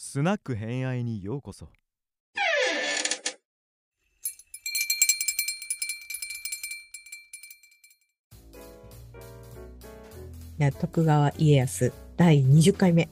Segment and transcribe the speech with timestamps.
[0.00, 1.68] スナック偏愛にようこそい
[10.62, 13.08] や徳川家康第20回目。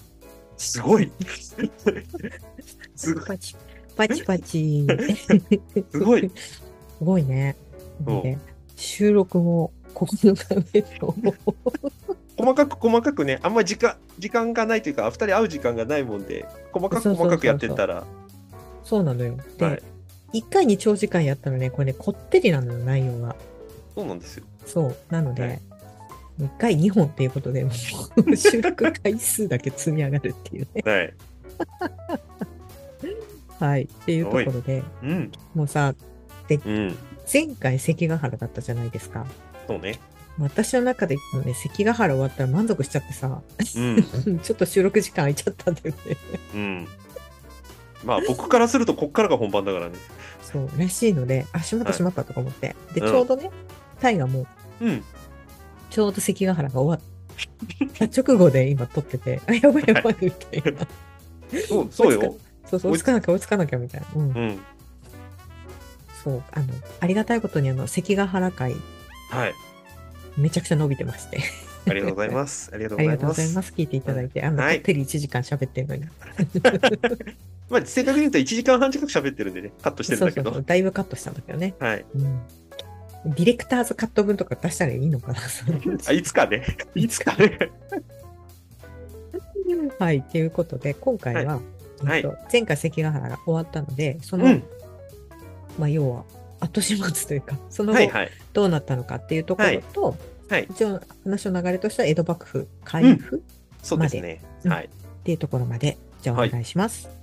[0.56, 1.10] すごい。
[2.94, 3.24] すごい。
[3.26, 3.56] パチ
[3.96, 4.86] パチパチ。
[5.90, 6.30] すごい。
[6.38, 6.62] す
[7.00, 7.56] ごいね。
[8.76, 11.16] 収録も9日目と。
[12.36, 18.04] 細かく細かくね、あんまり時間時間がないというか、二人会う時間がないもんで、細かく細かくやってったら、
[18.84, 19.36] そうなのよ。
[19.58, 19.82] で、はい
[20.34, 23.36] 1回に長時間やったらね、これね、こってりなのよ、内容が。
[23.94, 24.44] そうなんですよ。
[24.66, 24.96] そう。
[25.08, 25.60] なので、はい
[26.40, 30.82] 1回2本っていうことで、もう収録回数だけ積み上がるっていうね。
[30.84, 31.14] はい。
[33.58, 33.82] はい。
[33.84, 35.32] っていうところで、うん。
[35.54, 35.94] もうさ、
[36.50, 36.96] うん。
[37.32, 39.26] 前回関ヶ原だったじゃないですか。
[39.66, 39.98] そうね。
[40.38, 43.40] 私の中でのね、関ヶ原終わったら満足しちゃってさ、
[43.76, 44.02] うん。
[44.40, 46.16] ちょっと収録時間空いちゃったんだよね。
[46.54, 46.88] うん。
[48.04, 49.94] まあ、僕からすると、こっからが本番だからね。
[50.42, 52.76] そう、らしいので、あ、しまったはいしまったとか思って。
[52.94, 53.50] で、うんちょうどね、
[54.00, 54.46] タイがも
[54.80, 55.02] う、うん。
[55.90, 60.86] ちょうど関ヶ原が終わった直後で今撮ってて、あ、やばいやばいみたいな。
[61.66, 62.36] そうそうよ。
[62.66, 64.06] そうそう、追いつかなきゃ追いつかなきゃみたいな。
[64.14, 64.30] うん。
[64.30, 64.58] うん。
[66.22, 66.66] そう、あの、
[67.00, 68.74] ありがたいことにあの、関ヶ原会、
[69.30, 69.54] はい。
[70.36, 71.40] めちゃくちゃ伸びてまして。
[71.88, 72.70] ありがとうございます。
[72.74, 73.16] ありがとうございます。
[73.16, 73.72] がとうございます。
[73.76, 74.42] 聞いていただいて。
[74.42, 76.04] あの、はいこってり1時間喋ってるのに。
[77.68, 80.36] まあ、正確に言うと1時間半近く喋ってるんでね、カットしてるんだけど。
[80.36, 80.64] そうそうそう。
[80.64, 81.74] だいぶカットしたんだけどね。
[81.80, 82.04] はい。
[82.14, 82.40] うん。
[83.26, 85.40] ディレクターズカット分とか出したらいいのかな
[86.06, 86.64] あいつかね。
[86.94, 87.70] いつかね。
[89.98, 90.22] はい。
[90.22, 91.60] ということで、今回は、は
[92.16, 94.62] いえっと前回関ヶ原が終わったので、その、うん。
[95.78, 96.24] まあ、要は、
[96.60, 98.30] 後始末というか、その後はいはい。
[98.52, 100.16] どうなったのかっていうところと、
[100.48, 100.66] はい。
[100.70, 103.42] 一応話の流れとしては江戸幕府開府
[103.82, 104.40] そうですね。
[104.64, 104.86] うんはい。
[104.86, 104.88] っ
[105.24, 107.16] ていうところまで、じゃあお願いします。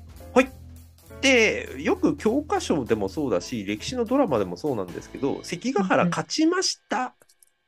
[1.24, 7.16] でよく教科書でもそうだし歴史のドラマでもそうなんですけど関ヶ原勝ちました、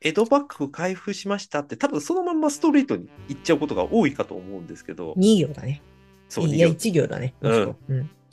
[0.02, 5.82] 江戸幕府開封しましたって多分そのまんまストレートに言っちゃうことが多いかと思うんですけど2行だね。
[6.28, 7.34] そういや、逃1行だね。
[7.40, 7.76] うん。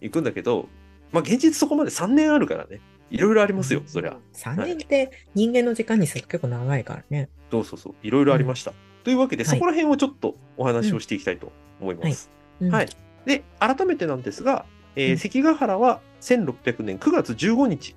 [0.01, 0.67] 行くんだけど、
[1.13, 2.81] まあ、現実そこまで3年あるからね
[3.13, 4.17] いろいろありますよそりゃ。
[4.33, 7.29] 3年って人間の時間にすると結構長いからね。
[7.51, 7.95] そうそうそう。
[8.01, 9.53] いろいろありました、というわけではい。
[9.53, 12.71] そこら辺をちょっとお話をしていきたいと思います、うん。
[12.71, 12.89] はい。
[13.25, 14.65] で改めてなんですが、
[14.95, 15.17] えーうん。
[15.19, 17.95] 関ヶ原は1600年9月15日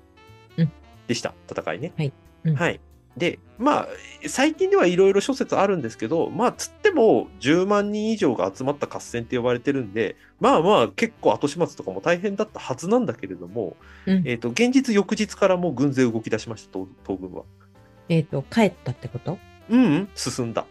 [0.57, 0.71] うん。
[1.07, 1.93] でした、戦いね。
[1.97, 2.13] はい。
[2.43, 2.55] うん。
[2.55, 2.79] はい
[3.17, 3.87] でまあ
[4.27, 17.43] 最近ではいろいろ諸説あるんですけどまあつっても10万人以上が集まった合戦って呼ばれてるんでまあまあ結構後始末とかも大変だったはずなんだけれども、うんえー、と現実翌日からもう軍勢動き出しました東東軍は。
[18.09, 19.37] えっ、と、帰ったってこと？
[19.69, 20.65] うん、うん、進んだ。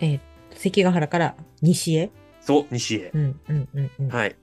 [0.00, 0.20] えー
[0.56, 2.10] 関ヶ原から西へ？
[2.40, 3.10] そう西へ。
[3.14, 4.08] うんうんうんうん。
[4.08, 4.34] はい。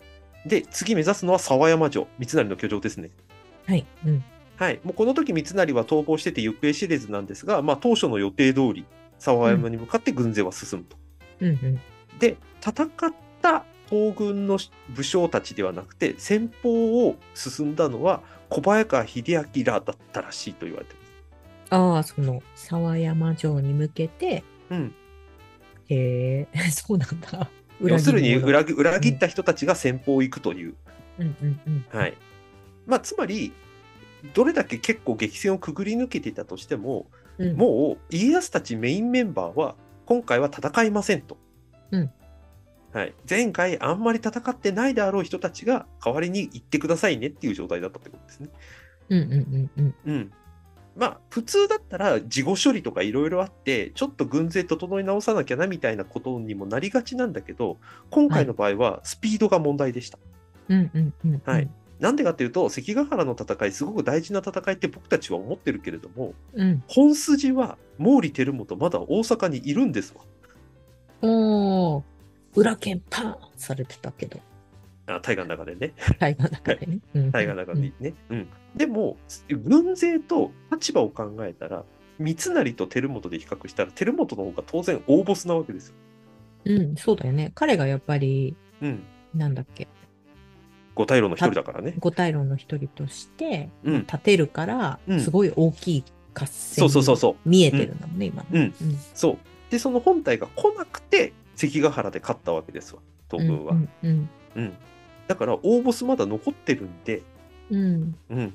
[0.46, 3.10] で次目指すのは沢山城三成の居城ですね。
[3.66, 3.86] はい。
[4.06, 4.24] うん。
[4.58, 8.86] はい、もうこの時三成は逃亡してて行方知れずなんですが、まあ、当初の予定通り
[9.20, 10.98] 沢山に向かって軍勢は進むと。
[11.42, 11.80] うんうん。
[12.20, 12.88] で戦っ
[13.42, 14.58] た東軍の
[14.90, 21.06] 武将たちではなくて先方を進んだのは小早川秀明らだったらしいと言われてます。
[21.70, 24.96] ああ、その、沢山城に向けて、うん、
[25.90, 27.50] へえ、 そうなんだ。
[27.82, 30.76] 要するに裏裏切裏切った人たちが先方を行くという。
[31.20, 31.86] うんうんうん。
[31.90, 32.14] はい
[32.86, 33.52] まあ、つまり
[34.34, 37.56] どれだけ結構激戦をくぐり抜けていたとしても、うん。
[37.56, 39.76] もう家康たちメインメンバーは
[40.06, 41.38] 今回は戦いませんと。
[41.92, 42.12] うん
[42.94, 48.50] はい、前回あんまり戦ってないであろう人たちが代わりに行ってくださいねっていう状態だったってことですね。
[49.10, 49.96] うんうんうんうん。
[50.06, 50.32] うん。
[50.96, 57.80] まあ普通だったら事後処理とかいろいろあってちょっと軍勢整え直さなきゃなみたいなことにもなりがちなんだけど
[58.12, 60.18] 今回の場合はスピードが問題でした。
[60.70, 61.42] うんうんうんうん。
[61.46, 61.70] はい。
[62.00, 66.84] なんでかっていうと関ヶ原の戦いすごく大事な戦いって僕たちは思ってるけれどもうん。
[66.88, 70.22] 本筋は毛利輝元まだ大阪にいるんですわ。
[71.22, 72.04] おー、
[72.56, 74.40] 裏剣パーンされてたけど、
[75.08, 75.94] あ大河の中でね。
[76.20, 77.00] 大河の中でね。
[77.14, 78.14] うん大河の中でね。
[78.30, 79.16] うんでも
[79.50, 81.86] 軍勢と立場を考えたら
[82.20, 85.96] 三成と輝元で比較したら輝元の方が当然大ボスなわけですよ。
[86.66, 87.52] うん、うん、そうだよね。
[87.56, 89.04] 彼がやっぱり、うん。
[89.34, 89.88] なんだっけ、
[90.96, 91.96] 五大老の一人だからね。
[92.00, 94.00] 五大老の一人としてうん。
[94.02, 96.04] 立てるから、うんすごい大きい
[96.34, 97.50] 合戦そうそうそうそう。
[97.50, 98.48] 見えてるんだもんね、今ね。
[98.82, 99.38] うんそう。
[99.70, 103.74] でその本体が来なくて関ヶ原で勝ったわけですわ東軍は。
[103.74, 104.74] うんうんうん。
[105.28, 107.22] だから大ボスまだ残ってるんで、
[107.70, 107.80] うん。
[107.80, 108.16] うん。
[108.30, 108.54] うん。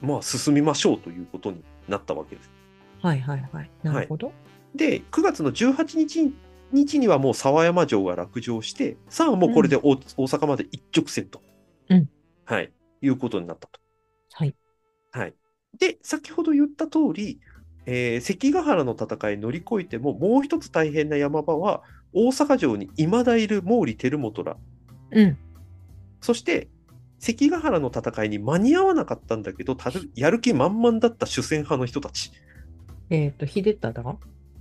[0.00, 2.50] まあ進みましょうということになったわけです。
[3.02, 3.70] はいはいはい。
[3.82, 4.32] なるほど。
[4.74, 6.32] で9月の18日
[6.72, 11.40] 日にはもう沢山城が落城して、さあもうこれで大,、大阪まで一直線と、
[11.88, 12.08] うん
[12.44, 13.80] はい、いうことになったと。
[14.32, 14.54] はい。
[15.12, 15.34] はい。
[15.78, 17.40] で、先ほど言った通り、
[17.86, 21.82] えー関ヶ原の戦い乗り越えても、もう一つ大変な山場は、
[22.12, 24.56] 大阪城に未だいる毛利輝元ら、
[25.12, 25.36] うん。
[26.20, 26.68] そして、
[27.18, 32.32] 関ヶ原の戦いに間に合わなかったんだけど、たるやる気満々だった主戦派の人たち。
[33.10, 34.18] えっ、と、秀忠？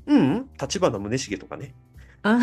[0.07, 1.73] うん、うん、立花宗茂とかね。
[2.23, 2.39] あ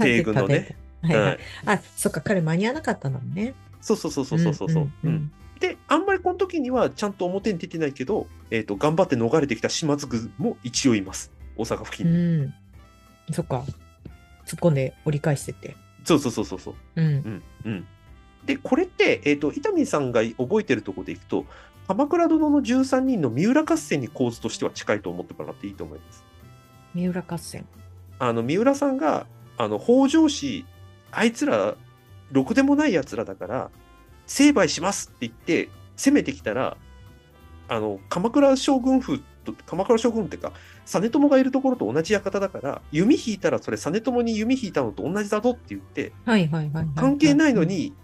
[0.00, 0.76] 西軍のね。
[1.02, 1.38] はいははいい。
[1.66, 3.54] あ、そっか、彼間に合わなかったのね。
[3.80, 4.68] そうそうそうそうそうそう。
[4.68, 11.32] んうんんで、あんまりこの時にはちゃんと表に出てないけど、えっ、と、頑張って逃れてきた島津軍も一応います。
[11.56, 12.46] 大阪付近うに。
[12.46, 12.54] ん。
[13.32, 13.64] そっか。
[14.46, 15.76] 突っ込んで折り返してて。
[16.04, 16.74] そうそうそうそうそう。
[16.96, 17.06] うん。
[17.06, 17.42] うん。
[17.64, 17.86] うん。
[18.44, 21.46] で、これって、えっ、と、伊丹さんが覚えてるところでいくと、
[21.88, 26.24] 鎌倉殿の13人の三浦合戦に構図としては近いと思ってもらっていいと思います。
[26.94, 27.66] 三浦合戦。
[28.18, 29.26] あの、三浦さんが、
[29.56, 30.64] あの、北条氏、
[31.12, 31.76] あいつら、
[32.32, 33.70] ろくでもない奴らだから、
[34.26, 36.76] 成敗しますって言って、攻めてきたら、
[37.68, 40.52] あの、鎌倉将軍府と、鎌倉将軍っていうか、
[40.84, 46.88] 実朝がいるところと同じ館だから、弓引いたらそれ実朝に弓引いたのと同じだぞって言って、はいはいはいはい。
[46.96, 47.94] 関係ないのに、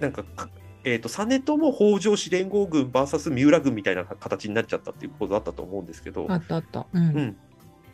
[0.00, 0.48] なんかか、
[0.84, 6.86] えっ、と、実朝北条氏連合軍 VS 三浦軍みたいな形になっちゃったっていうことだったと思うんですけどあ、ったあった。
[6.92, 7.08] うん。
[7.08, 7.36] うんうん。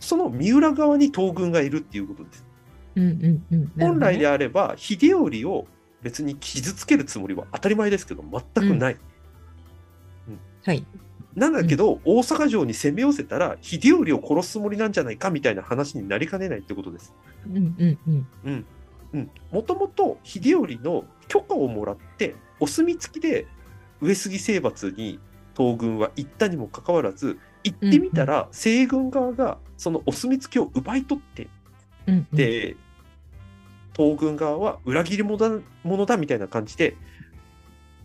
[0.00, 2.44] その三浦側に東軍がいるっていうことです。
[2.97, 3.61] うんうん。
[3.61, 5.67] なるほど本ね来であれば、秀頼を
[6.03, 8.97] 別に傷つけるつもりは当たり前ですけど、全くない。
[10.65, 10.87] はい。
[11.35, 17.15] なんだけど、大阪城に攻め寄せたら、秀頼を殺すつもりなんじゃないかみたいな話になりかねないってことです。
[17.47, 18.27] うんうんうん。
[18.44, 18.67] うん。
[19.15, 19.31] うん。
[19.50, 23.47] もともと秀頼の許可をもらって、お墨付きで
[24.00, 25.19] 上杉征伐に
[25.56, 31.49] 東軍は行ったにもかかわらず、行ってみたら、西軍側がそのお墨付きを奪い取って、
[32.06, 32.76] うんうん、で、
[33.94, 35.60] 東軍側は裏切り者
[36.06, 36.96] だみたいな感じで、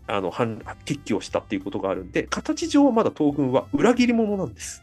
[0.07, 4.81] あの、反決起をしたっていうことがあるんで、形上はまだ東軍は裏切り者なんです。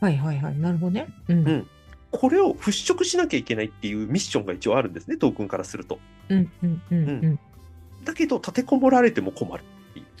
[0.00, 0.58] はいはいはい。
[0.58, 1.08] なるほどね。
[1.28, 1.48] うん。
[1.48, 1.66] うん
[2.12, 5.98] これを払拭しなきゃいけないっていうミッションが一応あるんですね、東軍からすると。
[6.28, 7.38] うんうんうんうん。
[8.04, 9.64] だけど、立てこもられても困る。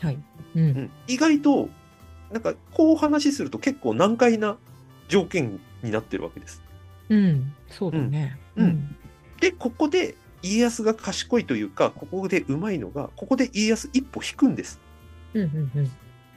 [0.00, 0.14] はい。
[0.14, 0.20] う。
[0.54, 1.68] うんん、意外と、
[2.32, 4.58] なんか、こう話すると結構難解な
[5.08, 6.62] 条件になってるわけです。
[7.08, 7.54] うん。
[7.68, 8.38] そうだね。
[8.56, 8.96] うん
[9.40, 14.80] で、ここで家康が賢いというか、ここでうまいのが、ここで家康一歩引くんです。
[15.34, 15.90] うんうんうん。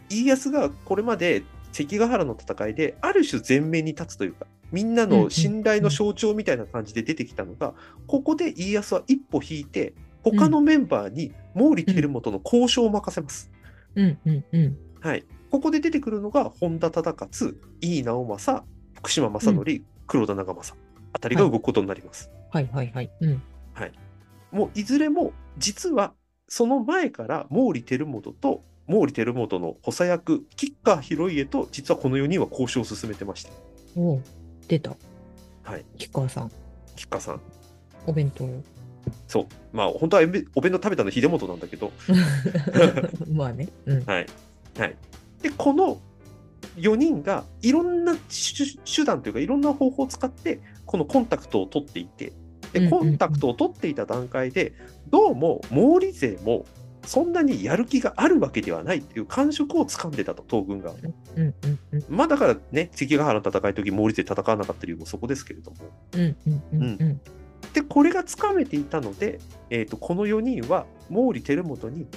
[0.09, 7.73] 家康がこれまで関ヶ原の戦いで、ある種前面に立つというか、みんなの信頼の象徴みたいな感じで出てきたのが、
[8.07, 9.93] ここで家康は一歩引いて、
[10.23, 13.51] 他のメンバーに毛利輝元の交渉を任せます。
[13.95, 14.77] うんうんうん。
[14.99, 15.23] はい。
[15.49, 20.77] ここで出てくるのが、本田忠勝、井伊直政、福島正則、黒田長政
[21.13, 22.29] あたりが動くことになります。
[22.51, 23.11] はいはいはい。
[23.21, 23.41] うん。
[24.51, 26.13] もういずれも、実は
[26.47, 33.51] その前から毛利輝元と毛利輝元の補佐役、吉川広家と、実はこの4人は交渉を進めてました。
[33.95, 34.23] おう
[34.67, 34.95] 出た。
[35.63, 35.85] はい。
[35.97, 36.51] 吉川さん、
[36.95, 37.41] 吉川さん。
[38.07, 38.47] お弁当。
[39.27, 39.45] そう。
[39.71, 41.91] まあ、本当はお弁お弁当食べたの秀元なんだけど、
[43.31, 43.69] まあね。
[43.85, 44.03] うん。
[44.05, 44.25] はい。
[44.77, 44.95] はい。
[45.43, 45.99] で、この
[46.77, 52.33] 4人がいろんな手手段というか、いろんな方法を使って、このコンタクトを取っていて、
[52.73, 54.73] で、コンタクトを取っていた段階で、
[55.09, 56.65] どうも毛利勢も
[57.05, 60.91] そんなにやる気があるわけではないっていう感触をつかんでたと、東軍が。
[60.91, 62.03] うんうんうん。
[62.09, 65.77] まあだからね、関ヶ原の戦いの時、毛利勢戦わなかった理由もそこですけれども。
[66.13, 67.21] うんうんうんうん。
[67.73, 69.39] で、これがつかめていたので、
[69.69, 72.07] えー、とこの4人は毛利輝元に、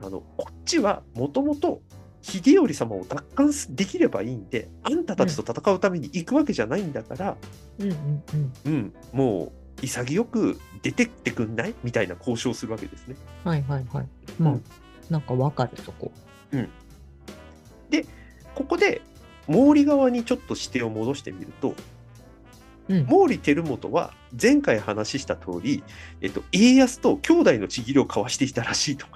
[0.00, 1.80] あのこっちはもともと
[2.24, 7.36] 秀頼様を奪還できればいいんで、あんたたちと戦うために行くわけじゃないんだから、
[7.78, 8.52] うんうんうん。
[8.64, 11.74] うん、もう潔く出てってくんない？
[11.84, 13.16] みたいな交渉をするわけですね。
[13.44, 14.06] はいはいはい。
[14.38, 14.64] まあ、うん
[15.10, 16.10] なんかわかるそこ。
[18.54, 19.02] ここで
[19.46, 21.74] 毛利側にちょっと視点を戻してみると、
[22.88, 23.06] うん。
[23.06, 25.82] 毛利輝元は前回話した通り、
[26.22, 29.06] えっと、家康と兄弟のちぎりを交わしていたらしいと。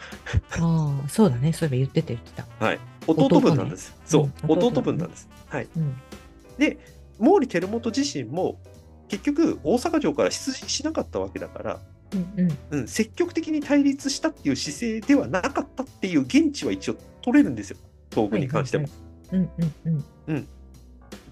[0.61, 1.53] ああ、そうだね。
[1.55, 2.47] そういえば言ってた言ってた。
[2.67, 2.81] はい、
[3.13, 3.95] 弟分なんです。
[4.05, 5.29] そう、うん弟弟分なんです。
[5.49, 5.69] はい。
[5.77, 5.97] うん。
[6.59, 6.79] で、
[7.19, 8.61] 毛利輝元自身も、
[9.09, 11.81] 結局、大阪城から出陣しなかったわけだから、
[12.13, 12.33] うん
[12.71, 12.81] うん。
[12.81, 17.77] うん、積極的に対立したっていう姿勢ではなかったっていう現地は一応取れるんですよ、
[18.11, 18.85] 東軍に関しても。
[18.85, 18.93] はい
[19.31, 19.51] うん
[19.85, 20.49] うんうん。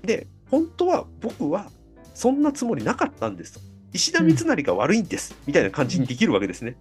[0.02, 1.70] で、本当は僕は
[2.14, 3.60] そんなつもりなかったんですと。
[3.92, 6.76] 石田三成が悪いんです、みたいな感じにできるわけですね。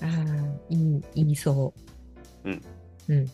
[0.00, 0.08] ああ、
[0.68, 1.72] いい、言いそ
[2.44, 2.50] う。
[2.50, 2.62] うん。
[3.08, 3.30] うん。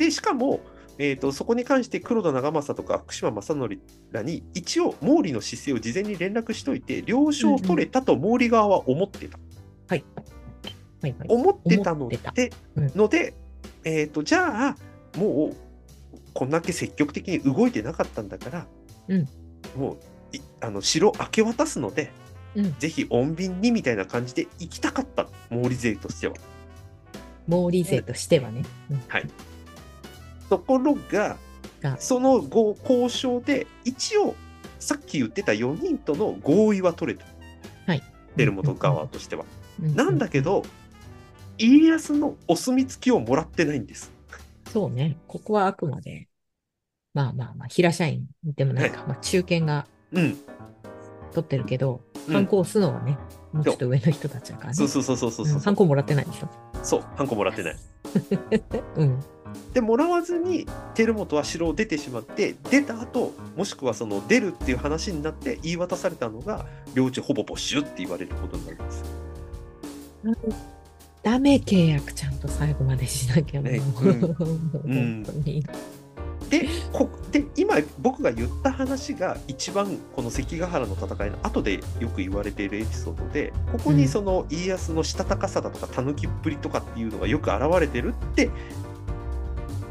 [0.00, 0.60] で、しかも、
[0.96, 3.78] えー、とそこに関して黒田長政とか福島正則
[4.12, 9.38] らに一応毛利の姿勢を事前に連絡しといて了承を取れたと毛利側は思ってた。
[9.88, 10.04] はい。
[11.02, 11.28] はいはい。
[11.28, 13.34] 思ってたのでうんので、
[13.84, 14.76] えー、とじゃあ
[15.18, 15.56] もう
[16.32, 18.66] こんだけ積極的に動いてなかったんだから、
[19.08, 19.28] うん
[19.76, 19.92] も
[20.32, 22.10] ういあの城明け渡すので、
[22.54, 26.34] うんぜひ穏便にみたいな感じで行きたかった毛利勢としては。
[27.48, 28.64] 毛利勢としてはね。
[28.90, 29.02] うん
[30.50, 31.38] ところが
[31.80, 34.34] がそのご交渉で一応
[34.78, 37.24] さっき言ってた4人との合意は取れた。
[37.86, 38.02] はい。
[38.36, 39.44] 照本側としては。
[39.82, 40.62] うなんだけ、ど
[41.58, 44.10] 家康のお墨付きをもらってないんです。
[44.72, 45.16] そうね。
[45.26, 46.28] ここはあくまで、
[47.14, 49.04] まあまあまあ、平社員でもないか。
[49.06, 50.36] まあ、中堅がうん。
[51.32, 53.16] 取ってるけど、うんハンコを押すのはね、
[53.52, 54.74] もうちょっと上の人たちだからね。
[54.74, 55.54] そうそうそうそうそうそう。
[55.56, 56.48] うんハンコもらってないでしょ。
[56.82, 57.76] そう、ハンコもらってない。
[58.96, 59.20] うん。
[59.74, 69.04] で、もらわずに、照本は城を出てしまって、出た後、もしくはその出るっていう話になって言い渡されたのが、領地ほぼ没収って言われることになるんです。
[71.22, 73.72] ダメ契約ちゃんと最後までしなきゃもう。
[73.72, 75.64] ねもううん本当に。
[76.50, 88.50] で、こで今僕が言った話が一番この関ヶ原の戦いの後でよく言われているエピソードで、ここにその家康のしたたかさだとか、たぬきっぷりとかっていうのがよく現れてるって、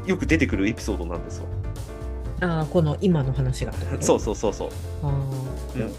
[0.06, 1.46] よく出てくるエピソードなんですよ。
[2.40, 3.72] ああ、この今の話が。
[4.00, 4.68] そうそうそうそう。
[5.02, 5.92] ああ、うん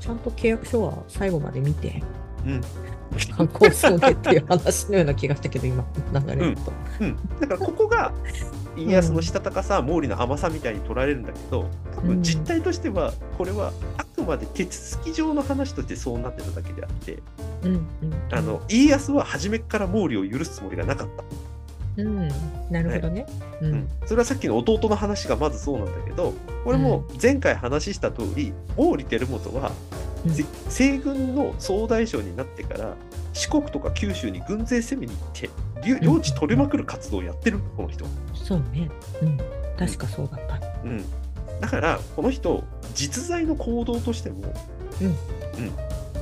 [0.00, 2.02] ちゃんと契約書は最後まで見て、
[2.46, 2.60] うん。
[3.32, 6.72] 反抗そうねっていう話のような気がしたけど、今、流れると。
[7.00, 8.12] うん、だからここが
[8.76, 17.22] 家康のしたたかさ、毛利の甘さみたいに取られるんだけど多分実態としてはこれはあくまで手続き上の話としてそうなってただけであって
[17.64, 17.88] うん、うん。
[18.30, 21.24] あの家康は初めから毛利を許すつもりがなかった、
[21.96, 22.28] うん、
[22.70, 23.26] なるほどね。
[23.60, 26.32] ううんん、それはさっきの弟の話がまずそうなんだけど
[26.64, 29.72] これも前回話した通り毛利輝元は、
[30.68, 32.94] 西軍の総大将になってから
[33.32, 35.50] 四国とか九州に軍勢攻めに行って
[35.84, 38.04] 領領地取れまくる活動をやってるこの人。
[38.34, 38.90] そうね。
[39.22, 39.38] うん。
[39.78, 40.60] 確かそうだった。
[40.84, 41.04] うん、
[41.60, 44.52] だからこの人実在の行動としても、
[45.00, 45.14] うんうん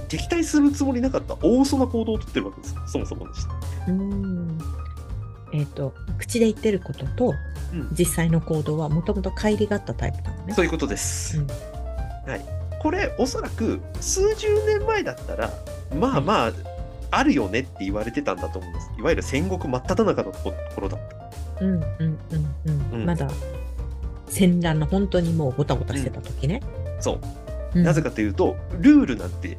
[0.08, 3.52] 敵対するつもりなかった大嘘な行動をとってるわけですそもそもでした。
[3.88, 4.57] うん。
[5.52, 7.34] えっ、と、口で言ってることと、
[7.72, 10.54] うん実際の行動はもともと乖離があったタイプなのね。
[10.54, 11.38] そういうことです。
[11.38, 12.44] うんはい、
[12.80, 15.50] これおそらく数十年前だったら
[15.94, 16.52] まあまあ、
[17.10, 18.90] あるよねって言われてたんだと思うんです。
[18.98, 21.00] いわゆる戦国真っ只中のところだっ
[21.58, 21.64] た。
[21.64, 22.18] うんうんうん
[22.64, 23.00] うん。
[23.00, 23.28] うんまだ
[24.28, 26.62] 戦乱の本当にもうごたごたしてた時ね。
[27.00, 29.58] そう、うんなぜかというとルールなんて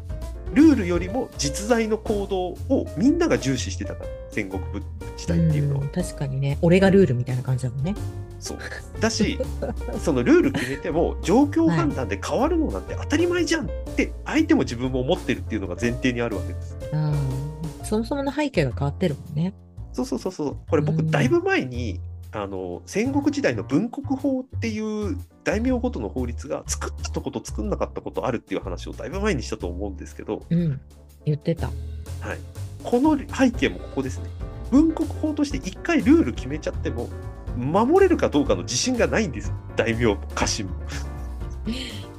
[0.53, 2.39] ルールよりも実在の行動
[2.75, 4.81] をみんなが重視してたから戦国部
[5.17, 5.85] 時代っていうのは。
[5.85, 7.95] ん確かにね、俺がルールみたいな感じだもんね。
[8.39, 8.57] そう
[9.01, 9.37] だし
[9.99, 16.77] そのルール決めても状況判断で変わるのなんて当たり前じゃんって相手も自分も思ってるっていうのが前提にあるわけです。
[16.93, 19.53] あーそもそもの背景が変わってるもんね。
[19.91, 21.99] そうそうそうそうこれ僕うんだいぶ前に
[22.31, 30.79] あの戦国時代の分国法っていう大名ごとの法律が作ったとこと作んなかったことあるっていう話をだいぶ前にしたと思うんですけど、うん。
[31.25, 31.67] 言ってた。
[31.67, 32.39] はい、
[32.83, 34.29] この背景もここですね。
[34.71, 37.09] 分国法として一回ルール決めちゃっても
[37.57, 40.73] 守れるかどうかの自信がないんですよ大名も家臣も。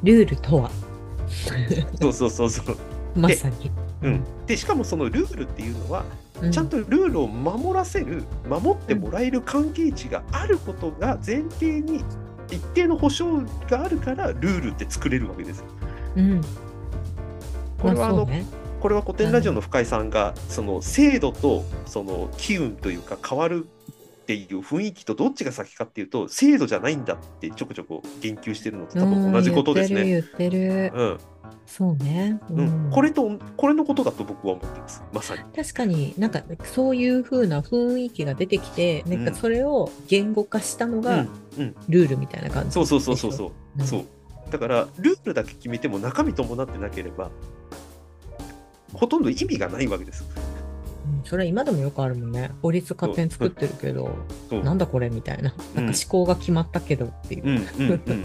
[0.03, 0.71] ルールとは、
[2.01, 2.77] そうそうそうそう。
[3.15, 3.71] まさに。
[4.03, 6.05] うん、でしかもそのルールっていうのは
[6.41, 12.03] うちゃんとルールを守らせる守ってもらえる関係値があることが前提に
[12.51, 15.65] 一定の保証があるからルールって作れるわけですよ。
[16.17, 16.41] うん。
[17.79, 18.47] これはあの、まそうね。
[18.81, 30.05] これは古典ラジオの深井さんがその制度とその機運というか変わるっていう雰囲気とどっちが先かっていうと制度じゃないんだってちょこちょこ言及してるのと多分同じことですね。
[30.05, 31.03] 言ってる言ってる。
[31.03, 31.19] うん
[31.67, 32.41] そうね。
[32.51, 35.43] うん、これとこれのことだと僕は思ってますまさに。
[35.55, 42.73] 確かになんかそういう風な雰囲気が出てきて、なんかそれを言語化したのがうんうん、ルールみたいな感じ。
[42.73, 43.53] そうそうそうそうそう。
[43.79, 44.07] うんそう
[44.51, 47.31] だからルールだけ決めても中身伴ってなければ
[48.93, 50.25] ほとんど意味がないわけです。
[50.35, 50.51] うん
[51.25, 52.51] それは今でもよくあるもんね。
[52.63, 54.11] 法律勝手に作ってるけど、
[54.51, 55.55] なんだこれみたいな。
[55.75, 57.45] なんか思考が決まったけどっていう。
[57.45, 58.25] うんうんうん。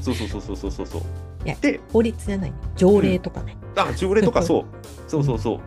[0.00, 1.02] そうそうそうそうそうそうそう。
[1.60, 2.52] で、法律じゃない。
[2.76, 3.56] 条例とかね。
[3.76, 4.64] あ条例とか そう
[5.10, 5.58] そうそうそう。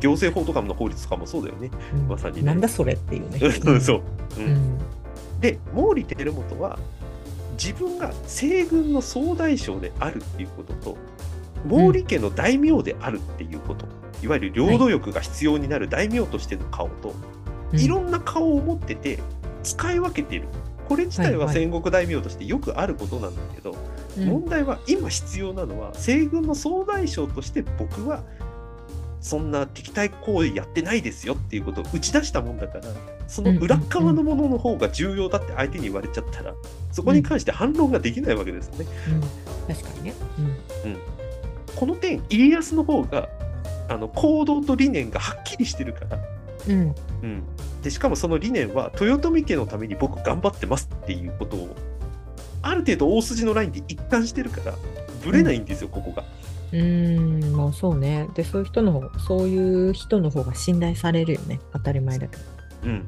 [0.00, 1.70] 行政法とかの法律とかもそうだよね。
[1.94, 3.38] うんまさにねなんだそれっていうね。
[3.50, 4.00] そうそう。
[4.38, 4.78] ううんん。
[5.40, 6.78] で毛利輝元は
[7.62, 10.96] 自分が西軍の総大将であるっていうことと
[11.66, 13.86] 毛利家の大名であるっていうこと、
[14.22, 17.14] いわゆる領土欲が必要になる大名としての顔と、
[17.72, 17.80] うん。
[17.80, 19.18] いろんな顔を持ってて
[19.62, 20.48] 使い分けてる。
[20.88, 21.54] これ自体ははいはい。
[21.54, 23.76] 戦国大名としてよくあることなんだけど、
[24.16, 24.24] うん。
[24.28, 28.22] 問題は今必要なのは西軍の総大将として僕は
[29.20, 32.84] そんな敵対行為やってないですよっていうことを打ち出したもんだから
[33.26, 36.54] その裏側のものの方が重要だって相手に言われちゃったら
[36.92, 38.86] そこに関して反論ができないわけですよね。
[39.68, 39.74] うん。
[39.74, 40.14] 確かにね。
[41.76, 43.28] この点家康の方が
[43.88, 46.18] あの行動と理念がはっきりしてるから、
[46.68, 46.72] うん。
[46.72, 46.94] うん。
[47.22, 47.42] うん、
[47.82, 51.74] でしかもその理念は豊臣家のために僕頑張ってますっていうことを
[52.62, 54.74] ある程度大筋のラインで一貫してるから
[55.24, 56.24] ぶれないんですよ、ここが。
[56.72, 58.28] うーん、まあそうね。
[58.34, 61.60] で、そういう人の方、そういう人の方が信頼されるよね。
[61.72, 62.42] 当たり前だけど。
[62.84, 63.06] うん、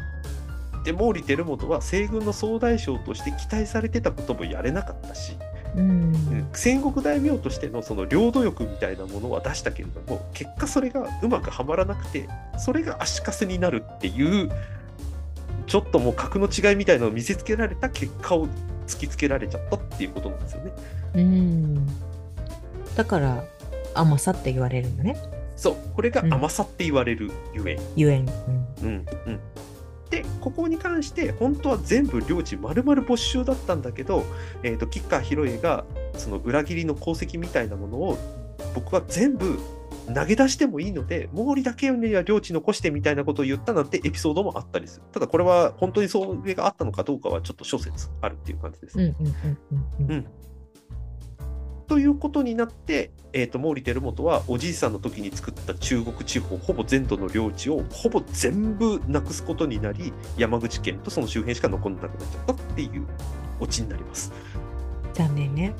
[0.84, 5.36] で毛利輝元は西軍の総大将として期待されてたこともやれなかったし、
[5.78, 6.48] うん。
[6.52, 14.50] 戦国大名としてのその領土欲みたいなものは出したけれども結果それがうまくはまらなくてそれが足かせになるっていう
[15.66, 18.48] ちょっともう格の違いみたいなのを見せつけられた結果を
[18.86, 20.72] 突きつけられちゃったっていうことなんですよね。
[21.14, 21.86] うん。
[22.96, 23.44] だから、
[23.94, 25.16] 甘さって言われるのね。
[25.56, 27.80] そうこれが甘さって言われるゆえん。
[27.96, 28.28] ゆえん。
[28.82, 29.40] うんうん
[30.10, 34.24] でここに関して本当は全部領地丸々没収だったんだけど、
[34.62, 35.84] えー、と吉川広家が
[36.14, 38.18] その裏切りの功績みたいなものを
[38.74, 39.58] 僕は全部
[40.14, 49.04] 投げ出してもいいので毛利だけには領地残してみたいなことを言ったなんてエピソードもあったりするただこれは本当にそれがあったのかどうかはちょっと諸説あるっていう感じです、うん。
[49.04, 49.14] うん。
[49.18, 49.58] うん。
[50.00, 50.10] うん。
[50.10, 50.26] うん。
[51.88, 63.06] うんということになって、えー、と毛利輝元はおじいさんの時に作った中国地方ほぼ全土の領地をほぼ全部なくすことになり山口県とその周辺しか残らなくなっちゃったっていう
[63.60, 64.32] オチになります。
[65.14, 65.74] 残念ね。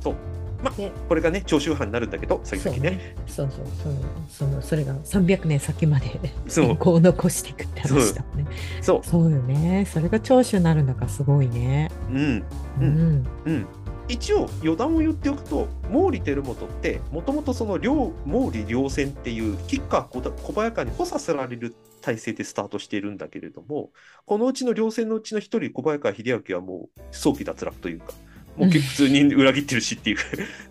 [0.00, 0.16] そう。
[0.62, 3.14] までこれがね長州藩になるんだけど先々ね。
[3.26, 3.96] そうそう、その、
[4.28, 8.46] その、それが300年先までそう健康を残していくって話だもんね。
[8.80, 9.00] そう。
[9.04, 9.86] そうよね。
[9.90, 11.90] それが長州になるんだからすごいね。
[12.10, 12.44] うんう
[12.80, 13.26] うんん。
[13.44, 13.66] うん。
[14.08, 23.90] 一応余談を言っておくと毛利輝元ってもともとその両毛利両戦っていう吉川小小早川に補佐せられる体制でスタートしているんだけれども
[24.24, 28.12] このうちの両戦のうちの一人小早川秀明はもう早期脱落というか
[28.56, 30.16] もう普通に裏切ってるしっていう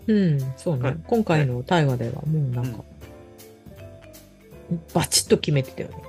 [0.08, 0.82] うん、そうね。
[0.82, 2.84] はい今回の大河ではもうなんか、
[4.92, 6.05] バチッと決めてたよね。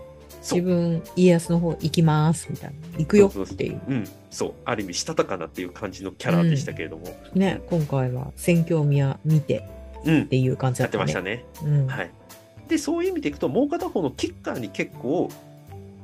[0.56, 3.00] 自分、家康の方行きます、みたいな。
[3.00, 3.82] 行くよっていう。
[3.88, 9.68] うんそうある意味したたかなっていう感じのキャラでしたけれども、ね、今回は選挙宮見て
[10.06, 11.06] うんっていう感じだやってったね。
[11.06, 11.46] ましたね。
[11.64, 11.88] うん。
[11.88, 12.12] はい、
[12.68, 15.32] でそういう意味でいくともう片方のキッカーに結構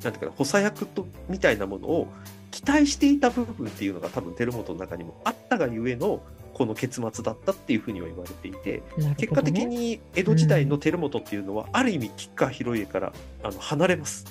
[0.04, 2.08] なんていうかな補佐役とみたいなものを
[2.50, 6.22] 期待していた部分っていうのが多分輝元の中にもあったがゆえの
[6.54, 13.14] この結末だったっていうふうには言われていて、ね結果的に江戸時代の輝元っていうのは、ある意味吉川広家から
[13.44, 14.26] あの離れます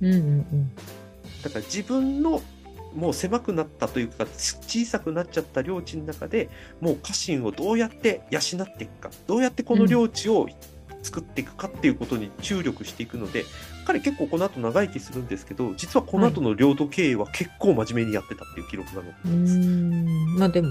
[0.00, 0.74] うんうんうん。
[1.42, 2.42] だから自分の
[2.94, 6.48] もう狭くなったというか小さくなっちゃった領地の中で
[6.80, 10.48] もう家臣をどうやって養っていくかどうやってこの領地を
[11.02, 13.44] 作っていくかっていうことに注力していくので、
[13.84, 19.58] 彼結構この後長生きするんですけど実はこの後の領土経営は結構真面目にやってたっていう記録が残ってうます。
[19.58, 20.38] ん。
[20.38, 20.68] まあでも、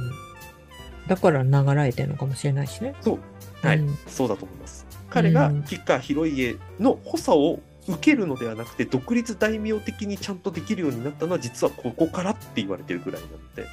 [1.08, 2.96] だから流られてるのかもしれないしね。
[3.02, 3.20] そう
[3.66, 4.86] はい、うんそうだと思います。
[5.10, 13.68] 彼がうん吉川広家の補佐を受けるのではなくて独立大名的にちゃんとできるようになったのは実はここからって言われてるぐらいなので。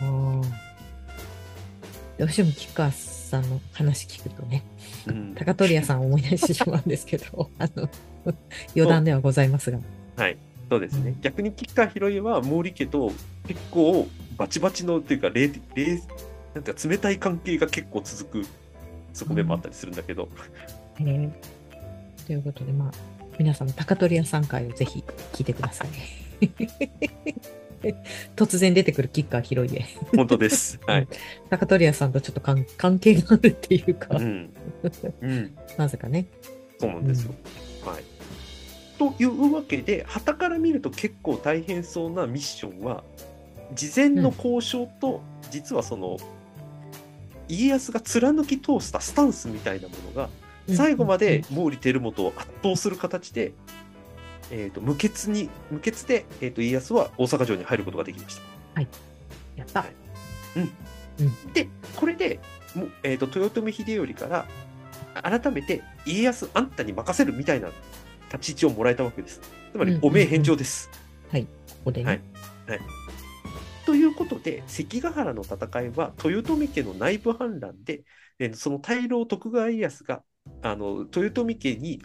[0.00, 0.70] ああ。
[2.18, 4.64] どうしても吉川さんの話聞くとね、
[5.06, 7.88] うん高取屋さんを思い出してしまうんですけど、 あの、
[8.76, 9.78] 余談ではございますが。
[10.16, 10.36] はい、
[10.68, 11.12] そうですね。
[11.12, 13.12] うん逆に吉川広家は毛利家と
[13.46, 16.02] 結構バチバチのっていうか、冷冷
[16.54, 18.46] なんていうか冷たい関係が結構続く
[19.12, 20.28] 側面もあったりするんだけど、
[20.98, 21.32] えー
[22.30, 22.90] ということで、まあ、
[23.40, 25.88] 皆さんも高取屋さん会をぜひ聞いてください。
[28.36, 29.84] 突然出てくる吉川広家。
[30.14, 30.78] 本当です。
[30.86, 31.08] はい。
[31.50, 34.50] 高取屋さんとちょっと関関係があるっていうか、うん。
[35.22, 35.56] うん。
[35.76, 36.26] なぜかね。
[36.78, 37.34] そうなんですよ。
[37.84, 38.04] はい。
[38.96, 43.02] というわけで、旗から見ると結構大変そうなミッションは、
[43.74, 46.18] 事前の交渉と、実はその、
[47.50, 50.30] 家康が貫き通したスタンスみたいなものが、
[50.68, 53.52] 最後まで毛利輝元を圧倒する形で、
[54.50, 58.80] えー、と無血に無血で、えー、と家康は大阪城に入ることができました。
[59.56, 59.84] やった。
[61.52, 62.40] でこれで
[62.74, 64.46] もう、えー、と豊臣秀頼か
[65.22, 67.68] ら改めて家康あんたに任せるみたいな
[68.32, 69.40] 立ち位置をもらえたわけです。
[69.72, 70.88] つまりうんお命返上です。
[71.48, 72.06] ここでね。
[72.06, 72.20] はい
[73.90, 78.04] ということで関ヶ原の戦いは豊臣家の内部反乱で、
[78.38, 80.22] えーその大老徳川家康が
[80.62, 82.00] あの豊臣家に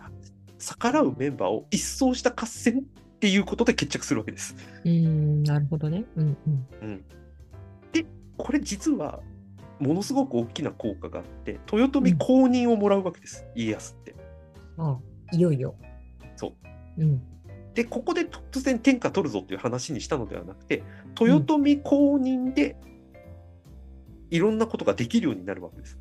[0.57, 4.55] 逆らうメンバーを一掃した合戦っていうことで決着するわけです。
[4.83, 6.03] うーん、なるほどね。
[6.15, 6.67] うんうん。
[6.81, 7.05] うん、
[7.91, 9.19] でこれ実は
[9.77, 14.15] ものすごく大きな効果があって豊臣公認をもらうわけです、家康って。
[14.79, 15.75] ああ、いよいよ。
[16.35, 17.03] そう。
[17.03, 17.34] うん。
[17.75, 20.81] でここで突然天下取るぞっていう話にしたのではなくて
[21.19, 22.77] 豊臣公認で
[24.31, 25.99] いろんなことができるようになるわけです。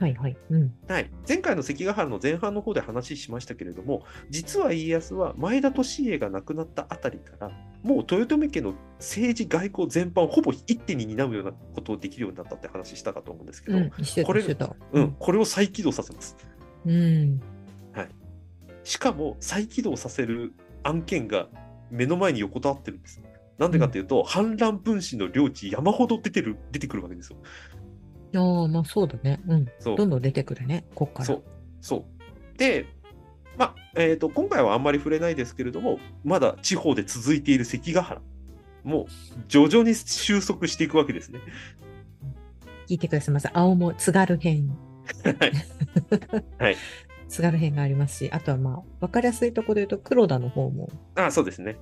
[0.00, 0.36] はいはい。
[0.50, 0.72] うん。
[0.88, 7.50] はい、前回の関ヶ原の前半の方で話しましたけれども実は家康は前田利家が亡くなったあたりから
[7.82, 13.90] もう豊臣家の政治外交全般をほぼ一手に担うようなことをできるようになったって話したかと思うんですけど、うん、
[14.24, 14.42] これ。
[14.92, 16.34] うん、これを再起動させます。
[16.86, 17.40] うん。
[18.84, 21.48] しかも再起動させる案件が
[21.90, 23.22] 目の前に横たわってるんです。
[23.58, 27.38] なんでかっていうと、反乱分子の領地山ほど出てる出てくるわけですよ。
[28.34, 29.40] ああ、まあそうだね。
[29.46, 29.66] うん。
[29.78, 31.24] そうどんどん出てくるね、こっから。
[31.26, 31.42] そう
[31.80, 32.86] そうで、
[33.56, 38.20] まあえー、と今回はあんまり触れないですけれどもまだ地方で続いている関ヶ原
[38.84, 39.06] もう
[39.48, 41.40] 徐々に収束していくわけですね。
[42.88, 43.50] 聞いてくださいませ。
[43.52, 44.76] 青も津軽編。
[45.24, 45.52] はい
[46.58, 46.76] はい
[47.30, 51.76] 津軽編がありますし、あとはまあ、わかりやすいところで言うと、黒田の方も、あそうですね。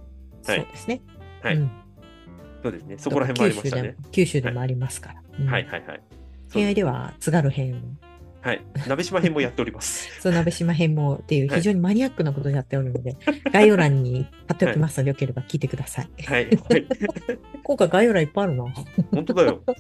[0.46, 1.00] はいそうですね。
[1.42, 1.70] はいうん
[2.62, 2.98] そうですね。
[2.98, 4.60] そこら辺もありましたね九州でも。
[4.60, 5.22] ありますから。
[5.40, 6.02] うんはいはいはい。
[6.52, 7.98] 偏愛では津軽編、
[8.40, 8.64] はい。
[8.86, 10.08] 鍋島編もやっております。
[10.20, 13.16] そう鍋島編もっていうはい非常にマニアックなことをやっておるので、
[13.52, 16.10] 概要欄に貼っておきますので、よければ聞いてください。
[16.24, 16.46] はい。
[16.46, 16.86] はい、
[17.62, 18.64] 今回概要欄いっぱいあるな。
[19.12, 19.62] 本当だよ。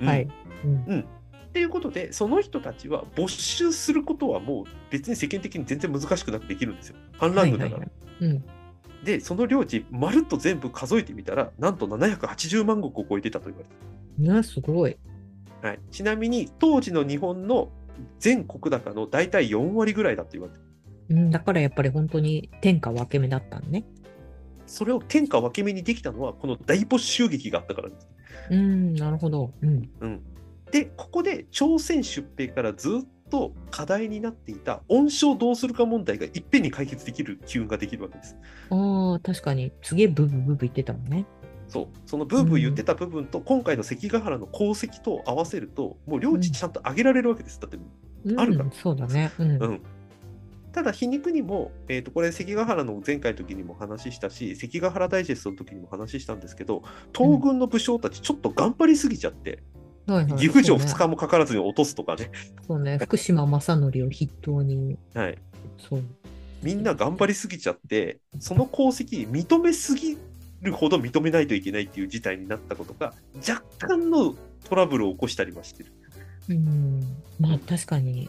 [0.00, 0.28] うんはい。
[0.64, 1.04] うん
[1.50, 6.96] っていうことで、その人たちは没収することはもう別に世間的に全然難しくなくできるんですよ。
[7.18, 7.80] 反乱軍だから。
[7.80, 8.44] はいはいはいうん。
[9.04, 14.92] で、その領地、まるっと全部数えてみたら、なんと780万石を超えてたと言われてね、すごい。
[14.92, 14.98] る、
[15.62, 17.72] はい、ちなみに、当時の日本の
[18.18, 20.64] 全国高の大体4割ぐらいだと言われてる。
[21.10, 23.84] うん、だからやっぱり本当に天下分け目だったのね。
[24.66, 28.08] それを天下分け目にできたのは、この大没収劇があったからです。
[28.50, 29.52] うん、なるほど。
[29.62, 29.90] うん。
[30.00, 30.22] うん、
[30.70, 38.36] で、ここで朝鮮出兵からずっと課題になっていた恩賞どうするか問題がいっぺんに解決できる機運ができるわけです。
[38.70, 39.72] ああ、確かに。
[39.82, 41.26] すげえブブブブ言ってたもんね。
[41.68, 47.60] そう、そのブーブー言ってた部分と、今回の関ヶ原の功績と合わせると、もう領地ちゃんと上げられるわけです。
[47.60, 47.78] だって、
[48.24, 49.30] うん、あるからそうだね。
[49.38, 49.50] うん。
[49.50, 49.80] うん。
[50.72, 56.82] ただ、皮肉にも、えー、とこれ、関ヶ原の前回の時にも話したし、関ヶ原ダイジェストの時にも話したんですけど、
[57.16, 59.62] 東軍の武将たち、ちょっと頑張りすぎちゃって、
[60.14, 62.30] はいはい岐阜城2そうね日もかからずに落とすとかね、
[62.66, 62.98] そうね。
[63.02, 64.98] 福島正則を筆頭に。
[65.14, 65.38] はい、
[65.78, 66.02] そう。
[66.62, 70.18] みんな頑張りすぎちゃって、その功績、認めすぎ
[70.60, 73.14] るほど認めないといけないっていう事態になったことが、
[73.48, 74.34] 若干の
[74.68, 75.92] トラブルを起こしたりはしてる。
[76.48, 77.00] うん。
[77.38, 78.28] まあ確かに、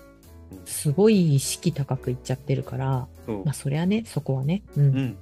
[0.65, 4.63] すごい意識高くいっちゃってるから、うんまあそりゃね、そこはね。
[4.77, 4.81] う。
[4.81, 5.17] うんん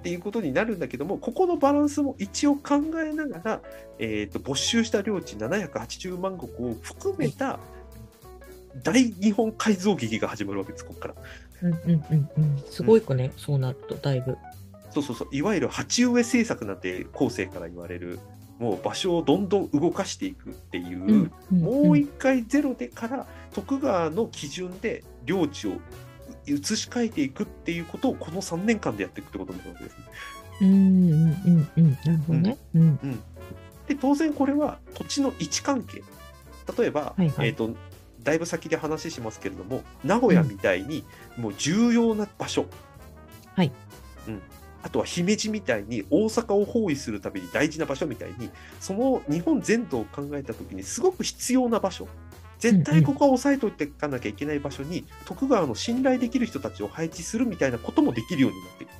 [0.00, 3.60] っていうことになるんだけども、ここのバランスも一応考えながら、
[3.98, 7.60] えー、と没収した領地780万石を含めた
[8.82, 11.14] 大日本改造劇が始まるわけです、ここから。
[11.62, 12.62] うんうんうんうん。
[12.70, 14.38] すごい子ね、そうなると、だいぶ。
[14.90, 18.18] そうそうそう、いわゆる鉢植え政策なんて後世から言われる、
[18.58, 25.72] もう場所をどんどん動かしていくっていう、うんうんもう一回ゼロでから徳川の基準で領地を
[26.46, 30.04] 移し替えていくっていうことをこの3年間でやっていくってことになるわけですね。
[30.62, 31.90] うんうんうんうん。
[31.90, 32.58] なるほどね。
[32.74, 33.22] うん。
[33.90, 36.04] で当然これは土地の位置関係
[36.78, 37.74] 例えば、はいはいえー、と
[38.22, 41.04] だいぶ先で話しますけれども名古屋みたいに
[41.36, 42.66] もう重要な場所、
[43.56, 43.72] はい
[44.28, 44.42] うん、
[44.82, 52.06] あとは姫路みたいに大阪を包囲するために大事な場所みたいにその日本全土を考えた時にすごく必要な場所
[52.60, 58.90] 絶対ここは押さえといていかなきゃいけない場所に、徳川の信頼できる人たちを配置するみたいなこともできるようになっていく。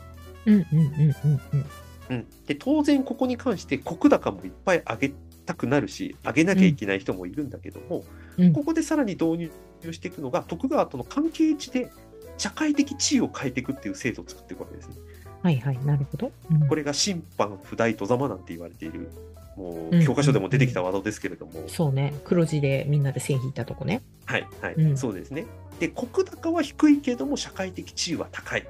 [0.47, 1.67] うんうんうんうんうん。
[2.11, 5.15] うん、で当然ここに関して石高もいっぱい上げ
[5.47, 8.05] たくなるし上げなきゃいけない人もいるんだけども、
[8.37, 9.51] うんここでさらに導
[9.83, 11.93] 入していくのが徳川との関係値で
[12.39, 14.95] 社会的地位を変えていくっていう制度を作っていくわけですね。
[15.43, 16.33] はいはい、なるほど。
[16.51, 19.11] うんこれが審判不代戸様なんて言われている
[19.57, 24.03] もううん教科書でも出てきたワードですけれども、そうね、黒字でみんなで線引いたとこね。
[24.27, 25.47] はいはい、うんそうですね。
[25.79, 28.67] で石高は低いけども社会的地位は高い。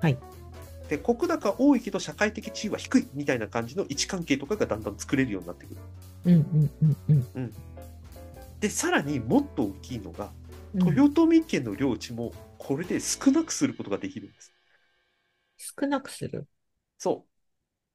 [0.00, 0.18] はい
[0.88, 5.80] で石高多いけど社会的地位は低いみたいな感じの位置関係とかがだんだん作れるようになってくる。
[6.26, 7.54] うんうんうんうん
[8.60, 10.30] でさらにもっと大きいのが
[10.74, 10.88] うん。
[10.88, 14.52] 豊臣家の領地もこれで少なくすることができるんです。
[15.56, 16.46] 少なくする？
[16.98, 17.29] そう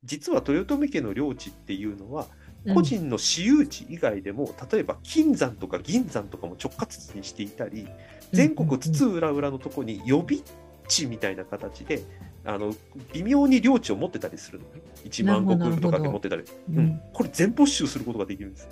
[0.05, 2.27] 実は豊臣家の領地っていうのは
[2.65, 7.87] うん個人の私有地以外でも、例えば金山とか銀山とかも直轄にしていたり
[8.31, 10.41] 全国津々浦々のとこに予備
[10.87, 12.01] 地みたいな形で
[12.43, 12.73] あの
[13.13, 14.81] 微妙に領地を持ってたりするのね。
[15.03, 16.41] 1万石とかで持ってたり。
[16.41, 18.67] ううんん、これ全没収することができるんです。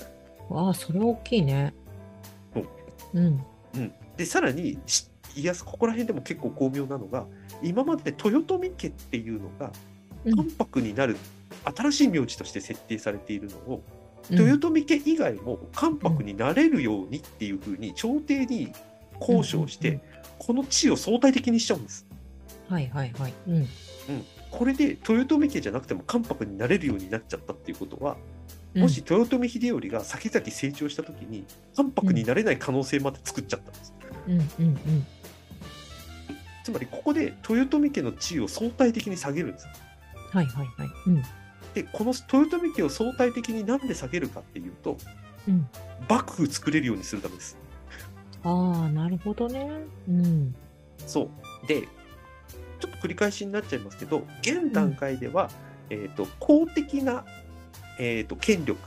[0.50, 1.74] ああ、それは大きいね。
[2.54, 2.68] そう
[3.14, 3.44] うん。
[3.76, 7.26] うん、でさらにし家康ここら辺でも結構巧妙なのが
[7.62, 9.72] 今まで豊臣家っていうのが
[10.26, 11.18] うん関白になる
[11.76, 18.72] 新しい名字として設定されているのを、うん豊臣家以外も関白になれるようにっていうふうに朝廷に
[19.20, 20.00] 交渉して、
[20.40, 22.06] この地位を相対的にしちゃうんです。
[22.70, 23.34] はいはいはい。
[23.48, 23.56] うん。
[23.56, 23.68] うん、
[24.50, 28.16] これで豊臣家じゃなくても関白になれるようになっちゃったっていうことは、
[28.76, 33.94] もし豊臣秀頼が先々成長した時に関白になれない可能性まで作っちゃったんです。
[34.28, 35.06] うんうんうん。
[36.64, 39.68] つまりここで豊臣家の地位を相対的に下げるんです。
[40.34, 40.90] はいはいはい。
[41.08, 41.24] うん。
[41.74, 44.98] でこの豊臣家を相対的になんで下げるかっていうと
[45.48, 45.68] うん。
[46.10, 47.58] 幕府作れるようにするためです。
[48.44, 49.70] ああ、なるほどね。
[50.10, 50.56] うん。
[51.06, 51.30] そ
[51.64, 55.50] うでちょっと繰り返しになっちゃいますけど現段階では、
[55.90, 57.24] えー、と公的な、
[58.00, 58.80] えー、と権力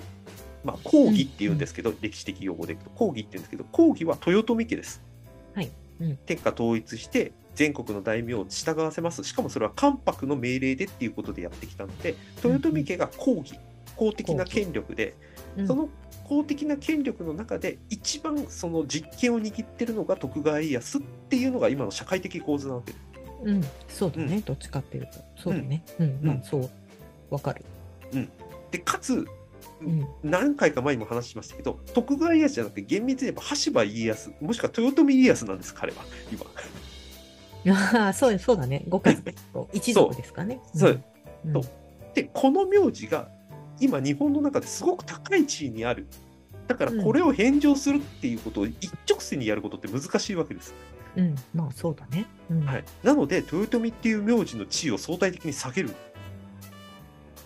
[0.65, 5.01] まあ公儀っていうんですけど、歴史的用語でいくと公儀って言うんですけど公儀は豊臣家です。
[5.55, 12.15] はいうん天下統一して全国の大名を従わせますしかもそれは関白の命令でっていうことでやってきたので
[12.45, 13.59] 豊臣家が公儀
[13.97, 15.15] 公的な権力で、
[15.57, 15.89] うんその
[16.29, 23.05] 公的な権力の中で一番その実権を握ってるのが徳川家康っていうのが今の社会的構図なわけです。
[23.45, 23.65] うん。
[23.89, 24.39] そうだね。
[24.39, 25.21] うどっちかっていうと。
[25.37, 25.85] そうだね。
[26.01, 26.19] うん。
[26.23, 26.71] まうんあ、そう。
[27.31, 27.65] わかる。
[28.73, 29.25] でかつ
[29.81, 30.07] うん。
[30.25, 36.45] 何回か前にも話しましたけど徳川家康じゃなくて厳密に言えば羽柴家康もしくは豊臣家康なんです彼は今。
[37.69, 38.85] ああ、そうそうだね。
[38.89, 40.61] ご家族と一族ですかね。
[40.75, 41.03] そう
[41.47, 41.53] うん。
[41.53, 41.63] そう
[42.15, 43.29] でこの名字が
[43.79, 46.07] 今日本の中ですごく高い地位にある
[46.67, 50.75] だからこれを返上するっていうことを一直線にやることって難しいわけです、
[51.15, 51.35] うん。
[51.55, 52.27] まあ、そうだね。
[52.51, 52.65] うん。
[52.65, 55.91] はい、なので豊臣っていう名字の地位を相対的に下げる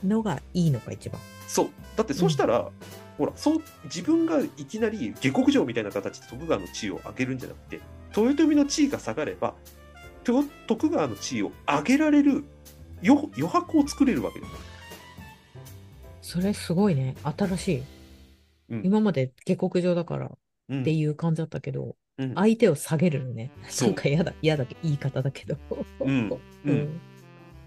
[0.04, 1.20] のがいいのが一番。
[1.46, 2.70] そうだってそうしたら、
[3.18, 7.80] ほらそう自分がいきなり下克上みたいな形で徳川の地位を上げるんじゃなくて
[8.16, 9.56] 豊臣の地位が下がればと
[10.24, 12.44] 徳川の地位を上げられる
[13.04, 14.52] 余余白を作れるわけです
[16.22, 17.16] それすごいね。
[17.24, 17.82] 新しい。
[18.68, 20.30] うん今まで下克上だからっ
[20.68, 23.50] うんていう感じだったけど、うん相手を下げるのね。
[23.68, 25.56] そうなんか嫌だ、嫌だけ言い方だけど。
[26.00, 27.00] うんううんん。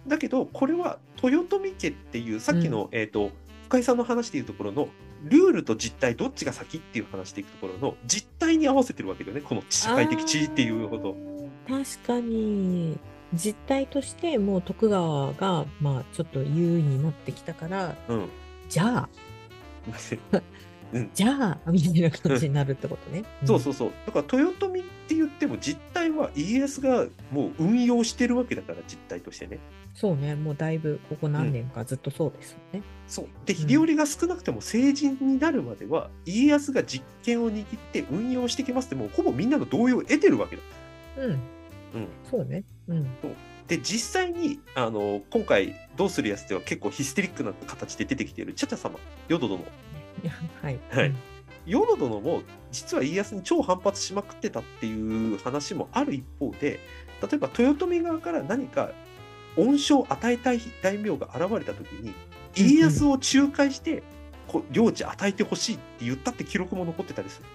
[0.07, 3.31] だけどこれは豊臣家っていうさっきの、えっ、と
[3.63, 4.87] 深井さんの話でいうところの
[5.23, 11.32] ルールと実態どっちが先っていう話でいくところの実態に合わせてるわけだよねこの社会的地位っていうほど。
[11.67, 12.97] 確かに、
[13.33, 18.29] 実態としてもう徳川が、まあちょっと優位になってきたから、うん。
[18.69, 19.09] じゃあ、
[21.13, 23.23] じゃあ、みたいな感じになるってことね。
[23.45, 23.91] そうそうそう。
[24.05, 29.59] だから豊臣って言っても実態は家康がもう運用してるわけだから実態としてね。
[29.95, 32.83] そうね、もうだいぶここ何年かずっとそうですよね。
[33.07, 33.25] そう。
[33.45, 40.61] で、うん秀頼が少なくても成人になるまでは、家康が実権を握って運用してきますって、もうほぼみんなの同意を得てるわけだ。
[41.17, 41.39] うん、
[41.93, 42.07] うん。
[42.29, 42.63] そうね。
[42.87, 43.07] うん。
[43.67, 49.63] で、実際に、あの、今回、どうするやつでは結構ヒステリックな形で出てきている、チャチャ様、淀殿。
[50.61, 50.79] はい。
[50.89, 51.15] はいうん
[51.65, 56.79] 淀殿も、実は家康に超反発しまくってたっていう話もある一方で、
[57.21, 58.91] 例えば豊臣側から何か
[59.55, 62.13] 恩賞を与えたい大名が現れた時に、
[62.55, 64.03] 家康を仲介して、
[64.47, 67.47] こう領地与えてほしいって言ったって記録も残ってたりする。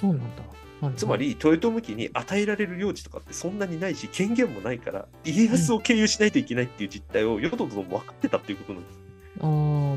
[0.00, 0.42] そうなんだ。
[0.86, 8.98] はいつま、り、豊臣家に与えられる領地とかってそんなにないし、権限もないから、家康を経由しないといけないっていう実態を、淀殿も分かってたっていうことなんです。
[9.40, 9.94] ああ、も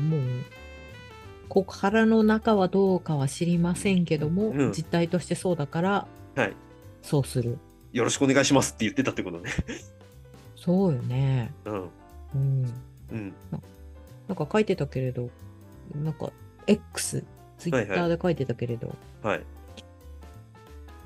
[1.48, 6.52] ここ腹の中はどうかは知りませんけども、うん実態としてそうだから、はい。
[7.02, 7.58] そうする。
[7.92, 9.50] よろしくお願いしますって言ってたってことね。
[10.56, 11.52] そうよね。
[11.64, 11.74] うん。
[12.34, 12.72] うん。
[13.12, 13.34] うん。
[14.28, 15.30] なんか書いてたけれど、
[15.94, 16.30] なんか
[16.66, 17.24] X、
[17.58, 19.42] ツイッターで書いてたけれど、はい。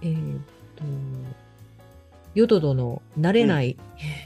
[0.02, 0.40] えーっ
[0.76, 0.84] と、
[2.34, 3.76] 淀殿、慣れない、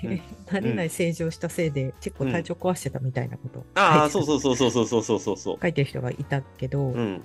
[0.05, 5.59] うんうん 慣れない成長したせいで、結構体調壊してたみたいなこと、ああ、書いうてそそうそうそうそうそうそうそう。
[5.61, 7.23] 書いてる人がいたけど、うん。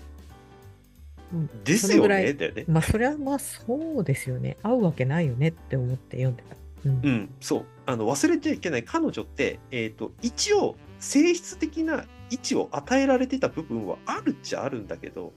[1.34, 2.66] うんですよねだよね。
[2.68, 4.58] まあ、それはまあそうですよね。
[4.64, 6.56] 合うわけないよねって思って読んでた。
[6.86, 7.66] うんうん、そう。
[7.86, 15.34] あの忘れちゃいけない彼女って、えっ、と、一応、性質的な位置を与えられてた部分はあるっちゃあるんだけど、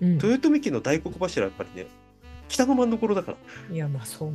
[0.00, 1.86] うん豊臣家の大黒柱はやっぱりね、
[2.52, 3.74] 北の真ん所だから。
[3.74, 4.32] いや、まあそう、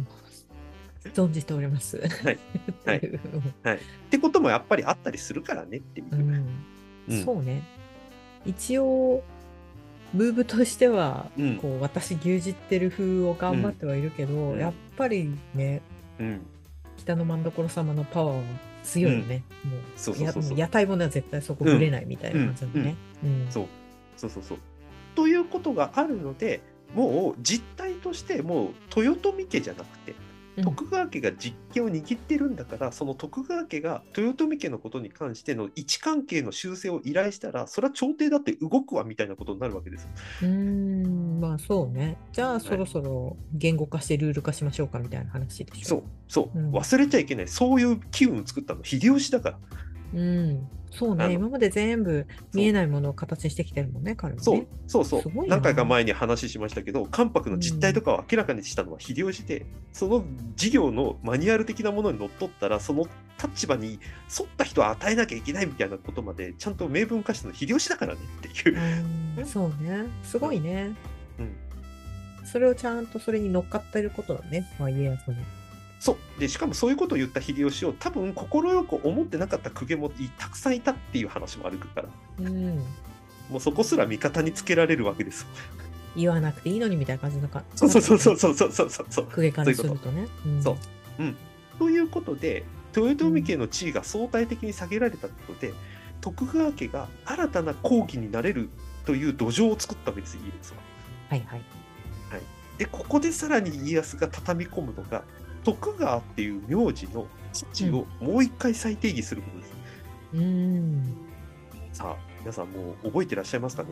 [1.14, 1.98] 存じております。
[2.00, 2.40] はい。
[2.86, 2.98] はい
[3.78, 6.08] ってこともやっぱりあったりするからねっていう。
[6.12, 6.32] うん
[7.10, 7.62] うんそうね。
[8.46, 9.24] 一応、
[10.14, 15.82] ムーブとしては、うんこう私牛耳ってる風を頑張ってはいるけど、うんやっぱりね、
[16.20, 16.42] うん。
[16.98, 18.44] 北の真所様のパワーは
[18.84, 19.44] 強いよね。
[19.64, 22.96] もうそうそうそうそうやもう屋台骨は絶対そこぶれないみたいな感じだね。
[23.24, 23.68] うんそう
[24.18, 24.58] そうそうそう。
[25.16, 26.62] ということがあるので、
[26.94, 30.14] もう実態として、もう豊臣家じゃなくて、う
[30.62, 40.10] ん徳川家が実権を握ってるんだから、その徳川家が豊臣家のことに関しての位置関係の修正を依頼したら、それは朝廷だって動くわみたいなことになるわけですよ。
[40.42, 42.18] うーん、まあそうね。
[42.34, 45.86] じゃあそろそろ言語化してルール化しましょうかみたいな話でしょ。
[45.86, 47.48] そう、そう、うん忘れちゃいけない。
[47.48, 49.60] そういう機運を作ったの、秀吉だから。
[50.14, 50.68] うん。
[50.92, 51.34] そうね。
[51.34, 54.44] 今まで全部見えないものを形にしてきてるもんね、彼はね。
[54.44, 60.24] そう、そうそう何回か前に話しましたけど、関白の実態とかを明らかにしたのは秀吉で、その
[60.56, 63.06] 事業のマニュアル的なものにのっとったら、その
[63.44, 64.00] 立場に
[64.40, 68.80] 沿った人を与えなきゃいけないみたいなことまで、ちゃんと明文化したのは秀吉だからねっていう。
[69.38, 70.06] うん そうね。
[70.24, 70.96] すごいね。
[71.40, 71.56] うん
[72.48, 74.66] それをちゃんとそれに乗っかってることだね。
[74.80, 75.38] まあ、家康の。
[76.00, 78.48] そうでしかもそういうことを言った秀吉を多分快
[78.84, 82.06] く思ってなかった公家もたくさんいたっていう話もあるから
[82.40, 82.78] うん。
[83.50, 85.48] もうそこすら味方につけられるわけです
[86.16, 87.64] 言わなくていいのにみたいな感じのか。
[87.76, 90.28] そうそうそうそうそうそうそうそうそう公家からするとね。
[90.48, 90.78] んそう
[91.20, 91.36] うん、
[91.78, 95.74] ということで豊臣家の地位が相対的に下げられたことで、
[96.20, 98.70] 徳川家が新たな公儀になれる
[99.06, 100.80] という土壌を作ったわけです家康は。
[101.30, 101.62] はいはい。
[102.78, 105.24] でここでさらに家康が畳み込むのが
[105.64, 109.74] 徳川っていう名字の土地をもう一回再定義することです。
[110.34, 111.18] うん。
[111.94, 113.90] さあ皆さんもう覚えてらっしゃいますかね？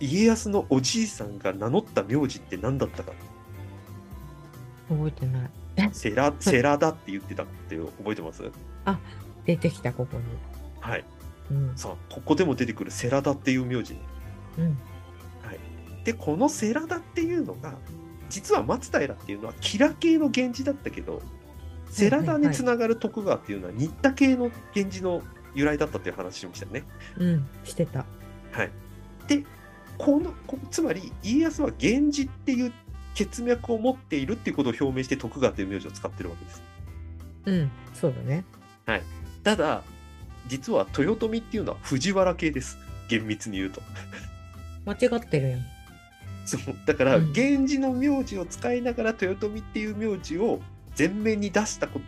[0.00, 3.12] 家康のおじいさんが名乗った名字って何だったか
[4.88, 5.50] 覚えてない。
[5.92, 8.42] セラセラダって言ってたって覚えてます？
[9.44, 10.24] 出てきた、ここに。
[10.80, 11.04] はい。
[11.50, 11.72] うん。
[11.76, 14.00] さあここでも出てくるセラダっていう名字ね
[14.58, 14.78] うん。
[16.04, 17.74] でこの世良田っていうのが
[18.28, 21.22] 実は松平っていうのは吉良系の源氏だったけど
[21.90, 25.22] 世良田につながる徳川っていうのは新田系の源氏の
[25.54, 26.84] 由来だったっていう話しましたよね。
[27.16, 27.48] うん。
[27.64, 28.04] してた。
[28.52, 28.70] はい、
[29.26, 29.44] で
[29.98, 32.72] このこつまり家康は源氏っていう
[33.14, 36.62] 血脈を持っているっていうことを表明して徳川という名字を使ってるわけです。
[37.46, 37.70] うん。
[37.94, 38.44] そうだね。
[39.42, 39.82] ただ
[40.48, 42.76] 実は豊臣っていうのは藤原系です
[43.08, 43.80] 厳密に言うと。
[44.84, 45.75] 間違ってるやん。
[46.46, 50.60] そうだからうん源氏の名字を使いながら豊臣っていう名字を
[50.98, 52.00] 前面に出したこ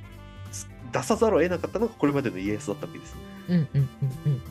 [0.92, 3.16] 出さざるを得なかったのがこれまでの家康だったわけです。
[3.48, 3.88] うんうんうん
[4.27, 4.42] うん。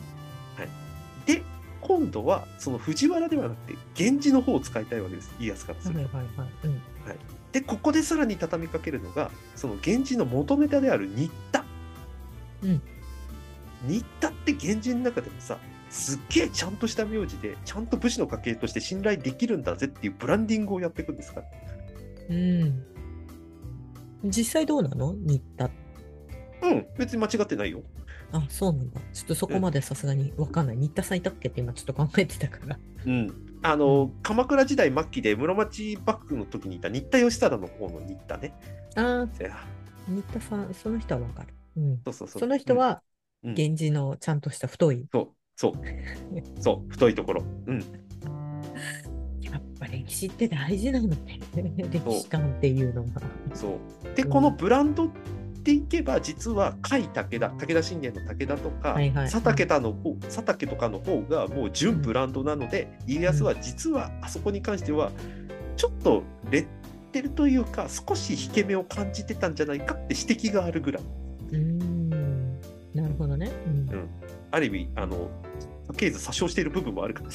[1.26, 1.42] で
[1.80, 6.16] 今度はその藤原ではなくて源氏の方を使いたいわけです家康からすると。
[6.16, 6.48] はいはいはい。
[6.64, 6.82] うん。
[7.50, 11.64] でここでさらに畳みかけるのがその源氏の元ネタである新田。
[12.62, 12.82] うん
[13.86, 15.58] 新田って源氏の中でもさ
[15.90, 21.46] すっげえちゃんとした名字でちゃんと武士の家系として信頼できるんだぜっていうブランディングをやっていくんですから。
[22.30, 22.84] うん。
[24.24, 25.14] 実際どうなの？
[25.14, 25.70] 新田。
[26.62, 27.82] うん別に間違ってないよ。
[28.32, 29.00] あ、そうなんだ。
[29.12, 30.76] ちょっとそこまでさすがにわかんない。
[30.76, 32.78] 新田さんいたっけって今ちょっと考えてたから。
[33.06, 38.52] うん、あの、鎌倉時代末期で室町幕府の時にいた新田義貞の方の新田ね。
[38.96, 39.28] ああ、
[40.06, 41.54] 新田さん、その人はわかる。
[41.76, 42.00] うん。
[42.04, 42.40] そうそうそう。
[42.40, 42.98] その人は、うんうん
[43.44, 45.06] 源氏のちゃんとした太い。
[45.12, 45.72] そうそう
[46.62, 47.42] そう太いところ。
[47.66, 47.84] うん
[49.40, 51.40] やっぱ歴史って大事なのね。
[51.76, 53.20] 歴史観っていうのが。
[53.54, 55.10] そうでうんこのブランドっ
[55.64, 65.10] ていけば実は甲斐武田武田信玄の武田とか、はいはい佐竹田の方佐竹とかの方がもう純ブランドなので、家康は実はあそこに関しては
[65.76, 66.66] ちょっとレッ
[67.10, 71.02] テルというか少し引け目を感じてたんじゃないかって指摘があるぐらい。
[71.50, 72.60] うーん。
[72.94, 73.50] なるほどね。
[73.66, 74.08] うんうん
[74.50, 75.28] ある意味あの
[75.88, 77.34] 家系図詐称している部分もあるからね。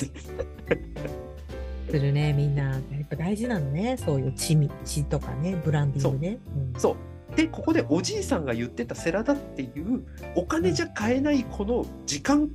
[1.90, 2.72] するね、みんな。
[2.72, 3.98] やっぱ大事なのね。
[3.98, 6.40] そういう地味、地とかね、ブランディングね。
[6.74, 6.78] う。
[6.78, 6.80] ん。
[6.80, 7.36] そう。
[7.36, 10.04] でここでおじいさんが言ってた世良だっていう
[10.36, 12.48] お金じゃ買えないこの時間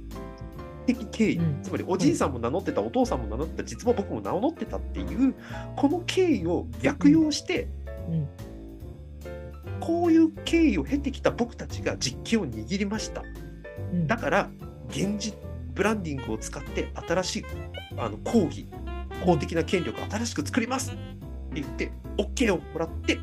[0.87, 1.63] 的経緯、うん。
[1.63, 5.35] つまりおじいさんも名乗ってた、お父さんも名乗ってた実は僕も名乗ってたっていう
[5.77, 7.69] この経緯を逆用して、
[8.09, 8.29] うん。
[9.81, 13.23] こういう経緯を経てきた僕たちが実権を握りました。
[13.93, 14.07] うん。
[14.07, 14.51] だから
[14.89, 15.37] 現実
[15.79, 17.45] ブランディングを使って新しい
[17.97, 18.67] あの講義
[19.25, 21.01] 公的な権力を新しく作りますって
[21.55, 23.21] 言って OK をもらって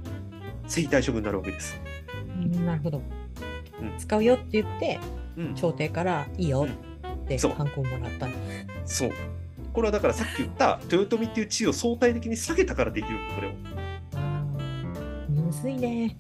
[0.66, 1.78] 征夷大将軍になるわけです。
[2.28, 3.00] うんなるほど、
[3.82, 5.00] うん使うよって言って、
[5.38, 6.66] うん、朝廷からいいよ
[7.26, 8.34] ってそうハンコをもらったの。
[8.86, 9.12] そう
[9.74, 13.52] これはだからさっき言った豊臣っていう地位を相対的に下げたからできるのこれを。
[15.30, 16.16] むずいね。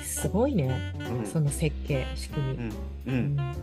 [0.00, 0.94] すごいね。
[1.10, 2.54] うんその設計、仕組み。
[2.54, 2.74] うんう
[3.06, 3.54] うんん、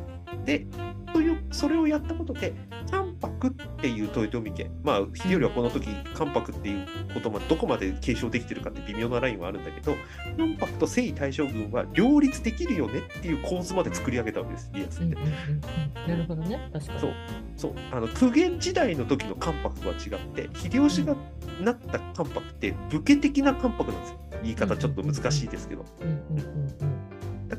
[0.45, 0.65] で
[1.13, 2.53] というそれをやったことで
[2.85, 3.11] ちゃん
[3.41, 9.95] 白っていう豊臣家、まあ、秀頼はこの時、関白っていうことどこまで継承できてるかって微妙なラインはあるんだけど、
[10.37, 15.15] 関白と征夷大将軍は両立できるよねっていう構図まで作り上げたわけです、家康って。
[15.15, 16.09] うんうんうんうん。
[16.09, 16.69] なるほどね。
[16.73, 16.99] 確かに。
[16.99, 17.13] そう
[17.55, 21.15] そうあの苦言時代の時の関白とは違って秀吉が
[21.61, 26.90] なった関白って武家的な関白なんですよ言い方ちょっと難しいですけどうんうんうんだ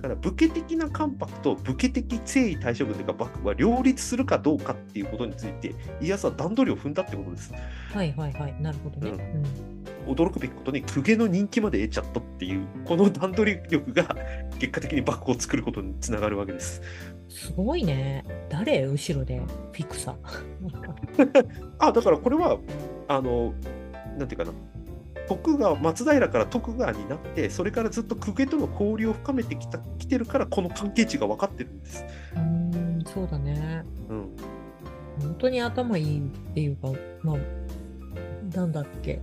[0.03, 7.96] から武家的な関白と武家的征夷大将軍というか幕府は両立するかどうかっていうことについて家康は段取りを踏んだってことですうん。
[7.96, 8.55] はいはいはい。
[8.61, 9.11] なるほどね。
[10.07, 10.12] うん。
[10.12, 14.16] 驚くべきことに公家の人気まで得ちゃったっていうこの段取り力が
[14.59, 16.82] 結果的に幕府を作ることにつながるわけです
[17.28, 18.24] すごいね。
[18.50, 18.84] 誰？
[18.86, 20.16] 後ろでフィクサ。
[21.78, 22.59] あだからこれは
[23.09, 23.55] あの
[24.18, 24.53] なんていうかな
[25.28, 32.04] 徳川松平から徳川になってそれからずっと公家との交流を深めてきたきてるからこの関係値が分かってるんです。
[32.34, 33.84] うーん、そうだね。
[34.08, 34.36] うん、
[35.20, 36.22] 本当に頭いいっ
[36.54, 36.92] ていうか、
[37.22, 39.20] まあ、なんだっけ。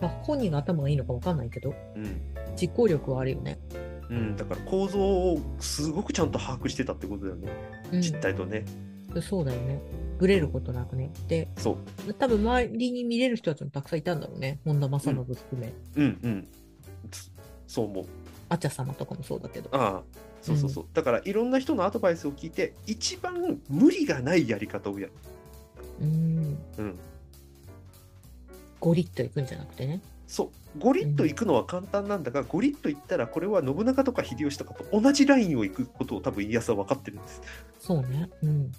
[0.00, 2.20] まあ、本人が頭がいいのかわかんないけど、うん
[2.56, 3.58] 実行力はあるよね。
[4.10, 7.48] うん、だから構造をすごくちゃんと把握してたってことだよね、
[7.90, 8.64] うん、実態とね。
[9.22, 9.80] そうだよね。
[10.18, 11.10] ブレることなくね。
[11.28, 14.60] で、そう、多分周りに見れる人たちもたくさんいたんだろうね。
[14.64, 15.72] 本田正信含め。
[15.96, 16.48] うんうん、
[17.10, 17.30] つ
[17.66, 18.04] そう思う。
[18.48, 19.70] あちゃ様とかもそうだけど。
[19.72, 20.02] ああ
[20.42, 25.12] そうそうそう、だからいろんな人のアドバイスを聞いて一番無理がないやり方をやる。
[26.00, 26.58] うん。
[26.78, 26.98] うん
[28.80, 30.02] ゴリッといくんじゃなくてね。
[30.26, 30.44] そ
[30.76, 37.42] うゴリッと行くのは簡単なんだが、ゴリッと行ったらこれは信長とか秀吉とかと同じラインを行くことを多分家康は分かってるんです。
[37.78, 38.28] そうね。
[38.42, 38.72] うん。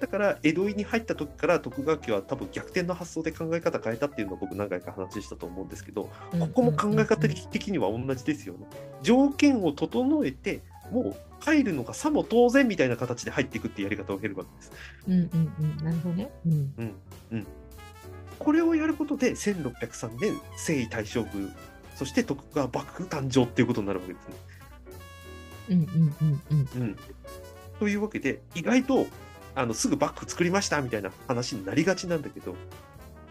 [0.00, 8.66] だから江戸に入った時から徳川家は多分逆転の発想で考え方変えたっていうのを僕何回か話したと思うんですけど、ここも考え方的には同じですよね。
[9.02, 10.60] 条件を整えて
[10.90, 14.72] もう入るのがさも当然みたいな形で入っていくっていうやり方を経るわけです。
[15.06, 15.84] うんうんうん。
[15.84, 16.30] なるほどね。
[16.46, 17.46] うん。
[18.42, 21.54] これをやることで1603年征夷大将軍
[21.94, 24.34] そして徳川幕府誕生っていうことになるわけですね。
[25.70, 26.82] うんうんうんうん。
[26.82, 26.96] うん、
[27.78, 29.06] というわけで意外と
[29.54, 32.56] あのすぐ幕府作りましたみたいな話になりがちなんだけど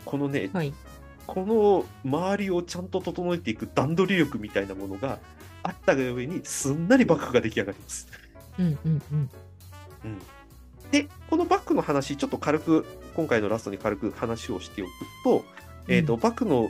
[0.06, 0.74] このね、はい。
[1.28, 5.20] この周りをちゃんと整えていく段取り力みたいなものが
[5.64, 8.08] あったがゆえにすんなり幕府が出来上がります。
[8.58, 9.02] うんうん
[10.06, 10.20] うん。
[10.92, 12.86] でこの幕府の話ちょっと軽く
[13.16, 14.92] 今回のラストに軽く話をしておく
[15.24, 15.46] と,、
[15.88, 16.70] えーとうん幕府の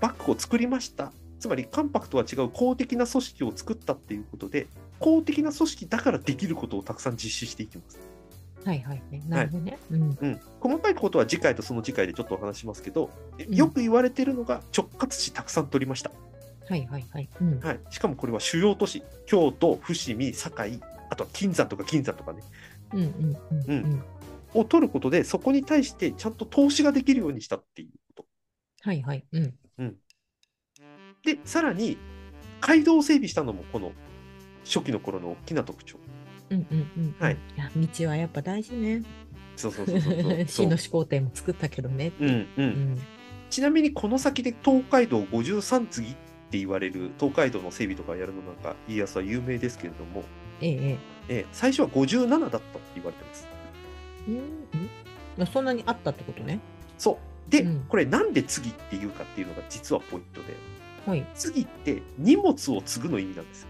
[0.00, 4.66] 幕府を作りましたつまり関白とは違う公的な組織を作ったっていうことで
[4.98, 7.98] 公的な組織だからできることをたくさん実施していきます。
[8.64, 9.22] はいはいね。
[9.28, 9.78] なるほどね。
[9.90, 10.18] うん。
[10.20, 13.10] うん、細かいことは次回とその次回でちょっとお話しますけど、
[13.48, 16.12] んよく言われてるのが直轄地たくさん取りました。
[16.68, 17.28] はいはいはい。
[17.40, 17.60] うん。
[17.60, 20.80] はい、しかもこれは主要都市、京都、伏見、堺、
[21.10, 22.42] あとは金山とか銀山とかね、
[22.94, 24.02] うんうんうんうん。
[24.54, 28.24] を取ることで、そこに対してちゃんと投資ができるようにしたっていうこ
[28.82, 29.24] はいはい。
[29.32, 29.52] うん。
[31.24, 31.30] と。
[31.30, 31.96] で、さらに、
[32.60, 33.92] 街道を整備したのもこの
[34.64, 35.98] 初期の頃の大きな特徴。
[36.50, 37.14] うんうんうん。
[37.18, 37.34] はい。
[37.34, 39.02] いや、道はやっぱ大事ね。
[39.56, 42.12] そうそうそうそうそう 新の始皇帝も作ったけどね。
[42.20, 42.48] うんう。
[42.56, 42.98] うんん。
[43.50, 46.14] ちなみにこの先で東海道53次っ
[46.50, 50.24] て言われる東海道の整備とかやるのなんか家康は有名ですけれども、
[50.60, 50.98] ええええ。
[51.28, 53.51] えー最初は57だったって言われてます。
[54.28, 54.34] うん
[55.38, 55.46] うん。
[55.46, 56.60] そんなにあったってことね。
[56.98, 57.18] そ
[57.48, 57.50] う。
[57.50, 60.54] で、うんこれなんで次っていうかっていうのが実はポイントで、
[61.06, 61.26] はい。
[61.34, 63.68] 次って荷物を継ぐの意味なんですよ。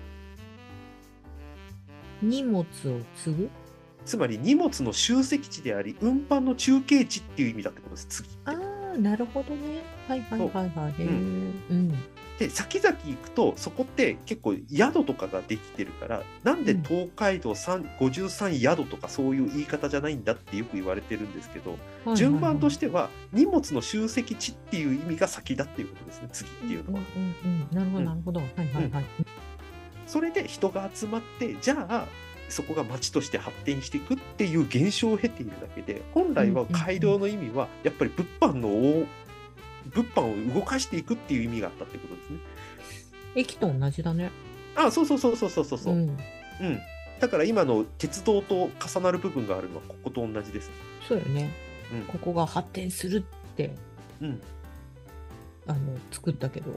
[2.23, 2.65] 荷物を
[3.17, 3.51] 継ぐ？
[4.05, 8.29] つまり荷物の集積地であり、運搬の中継地っていう意味だってことです、次。
[8.45, 8.53] あ
[8.95, 9.83] あ、なるほどね。
[10.09, 11.03] はいはいはいはい。
[11.03, 11.07] へえ。
[11.07, 11.95] うん。
[12.39, 21.79] で、先々行くと、そこって結構宿とかができてるから、なんで東海道3 53宿とかそういう言い方じゃないんだってよく言われてるんですけど、
[22.15, 27.01] 順番としてては荷物の集積地っていう意味が先だっていうことですね、次っていうのは。
[27.73, 28.41] なるほどなるほど。
[28.41, 29.05] はいはいはい。
[30.07, 32.07] それで人が集まって、じゃあ、
[32.49, 39.07] そこが町として発展していくっていう現象を経ているだけで、本来は街道の意味は、やっぱり物販の大
[39.91, 42.39] 物販を動かしていくっていう意味があったってことですね。
[43.35, 44.31] 駅と同じだね。
[44.77, 46.01] あそうそうそうそうそうそうそう、うん。
[46.03, 46.17] ん。
[47.21, 50.71] だから今の鉄道と重なる部分があるのはここと同じです。
[51.07, 51.51] そうよね。
[51.93, 53.75] うんここが発展するって、
[54.21, 54.41] うん
[55.67, 55.79] あの、
[56.11, 56.71] 作ったけど、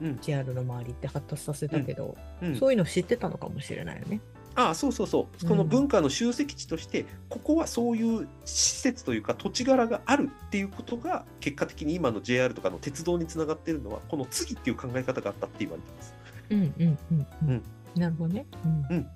[0.00, 4.20] うん JR の周りって発達させたけど、うん、そういうの知ってたのかもしれないよね。
[4.54, 5.46] あそうそうそう。
[5.46, 16.14] この文化の集積地として、ここはそういう施設というか土地柄があるっていうことが、結果的に今の JR とかの鉄道につながっているのは、この次っていう考え方があったって言われてます。
[16.50, 17.62] うんうんうんううんん。
[17.96, 18.46] なるほどね。
[18.90, 19.06] うん。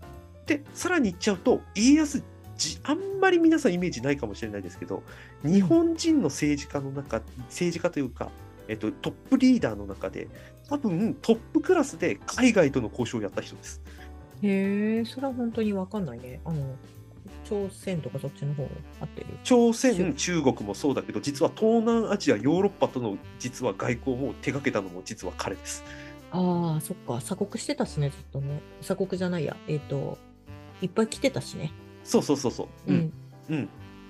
[0.46, 2.22] で、さらに言っちゃうと、家康
[2.56, 5.02] じあんまり皆さんイメージないかもしれないですけど、
[5.44, 8.30] 日本人の政治家の中、政治家というか、
[8.68, 10.28] えっと、トップリーダーの中で、
[10.68, 13.82] 多分トップクラスで海外との交渉をやった人です。
[14.42, 16.40] へえ、それは本当にわかんないね。
[16.44, 16.76] あの、
[17.44, 19.26] 朝鮮とかそっちの方合ってる？
[19.42, 25.84] 朝鮮、中国もそうだけど、実は東南アジア、ヨーロッパとの実は外交も手掛けたのも実は彼です。
[26.30, 27.18] ああ、そっか。
[27.18, 28.60] 鎖国してたしね、ずっとね。
[28.80, 29.56] 鎖国じゃないや。
[29.68, 30.18] えっ、と、
[30.82, 31.72] いっぱい来てたしね。
[32.02, 32.92] そうそうそうそう。
[32.92, 32.92] う。
[32.92, 33.12] ん。
[33.50, 33.64] うん。
[33.64, 33.68] で、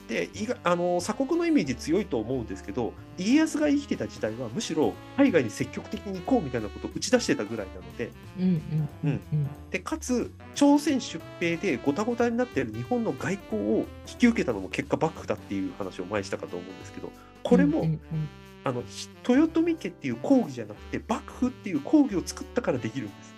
[0.08, 9.48] いがあの鎖国のイメージ強いと思うんですけど、家康が生きてた時代はむしろ海外に積極的に行こうみたいなことを打ち出してたぐらいなので、うんうんうんうん。
[9.70, 17.10] でかつ朝鮮出兵でごたごたになっている日本の外交を引き受けたのも結果幕府だっていう話を前にしたかと思うんですけど、
[17.42, 17.86] これも、
[18.64, 23.34] あのひ豊臣家っていう講義じゃなくて幕府っていう講義を作ったからできるんです。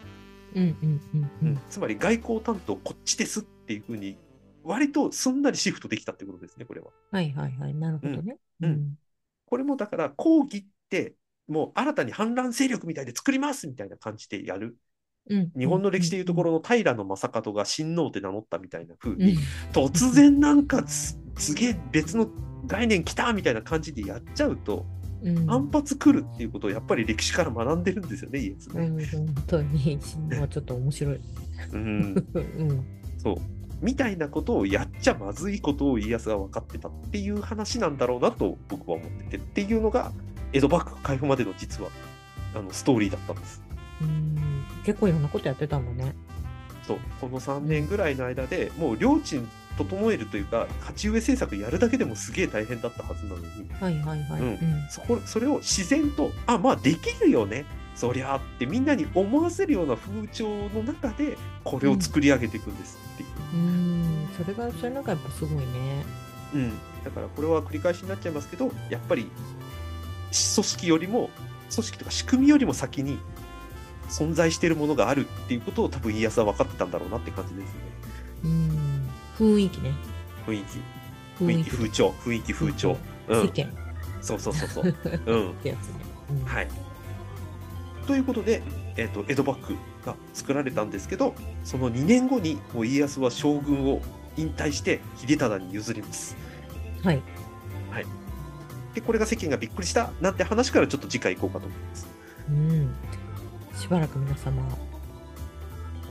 [0.55, 4.17] うんうんうんうんつまり外交担当こっちですっていうふうに
[4.67, 6.89] 割とすんなりシフトできたってことですねこれは。
[7.11, 7.75] はいはいはい。
[7.75, 8.37] なるほどね。
[8.61, 8.99] うんうん
[9.49, 11.15] これもだから講義って
[11.47, 14.77] もう新たに反乱勢力みたいで作りますみたいな感じでやる
[15.31, 19.39] うん日本の歴史でいうところの平野正門が親王って名乗ったみたいな風うんに
[19.73, 22.29] 突然なんかすすげえ別の
[22.67, 24.85] 概念来たみたいな感じでやっちゃうと
[25.23, 28.87] うん反発来るっていうことをやっぱり歴史から学んでるんですよねイエスね。
[28.87, 31.21] うん、本当に、 神話はちょっと面白い。
[31.73, 32.85] うん、 うん。
[33.17, 40.13] そうみたいなことをやっちゃまずいことを家康が分かってたっていう話なんだろうなと僕は思っててっていうのが
[40.53, 41.91] 江戸幕府開封までの実は
[42.55, 43.63] あのストーリーだったんです。
[44.01, 46.15] うん結構いろんなことやってたんだね。
[46.87, 49.41] そうこの3年ぐらいの間でもう領地
[49.77, 53.47] 整えるというか鉢植え政策やるだけでもすげえ大変だったはずなのに
[53.81, 54.41] はいはいはい。
[54.41, 54.59] うんうん
[54.91, 63.29] そこそれを自然とあまあできるよねそりゃあってみんなに思わせるような風潮の中でこれを作り上げていくんですっていう。
[63.31, 63.36] うん、
[64.37, 66.05] それが、それなんかやっぱすごいね。
[66.55, 66.71] うん、
[67.05, 71.31] だからこれは繰り返しになっちゃいますけどやっぱり組織よりも
[71.71, 73.19] 組織とか仕組みよりも先に
[74.09, 77.81] 存在しているものがあるっていうことを多分家康は分かってたんだろうなって感じですね。
[78.45, 79.93] うん、雰囲気ね。
[80.47, 81.45] 雰囲気。
[81.45, 81.71] 雰囲気。
[81.71, 82.53] 風潮雰囲気。
[82.53, 82.97] 風潮、
[83.29, 83.53] うん、
[84.23, 84.95] そうそうそうそう。
[85.27, 85.51] うん。
[85.53, 85.95] ってやつね。
[86.31, 86.45] うん。
[86.45, 86.69] はい。
[88.07, 88.63] ということで、
[88.97, 89.77] えー、と江戸幕府
[90.07, 91.35] が作られたんですけど
[91.65, 94.01] その2年後にもう家康は将軍を
[94.37, 96.37] 引退して秀忠に譲ります。
[97.03, 97.23] はい。
[98.95, 102.07] でこれが世間がびっくりしたなんて話からちょっと次回行こうかと思います。
[102.49, 102.95] うん。
[103.79, 104.63] しばらく皆様、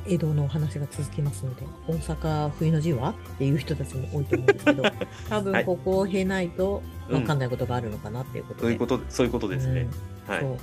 [0.05, 4.83] 江戸のお話が続きますので、大阪冬の字はっていう人たちも多いと思うんですけど、
[5.29, 5.43] 多はい。
[5.43, 7.19] 分ここを経ないとうん。
[7.21, 8.61] 分かんないことがあるのかなっていうことで。
[8.61, 9.87] そういうことそういうことですね、
[10.27, 10.41] はい。
[10.41, 10.57] そ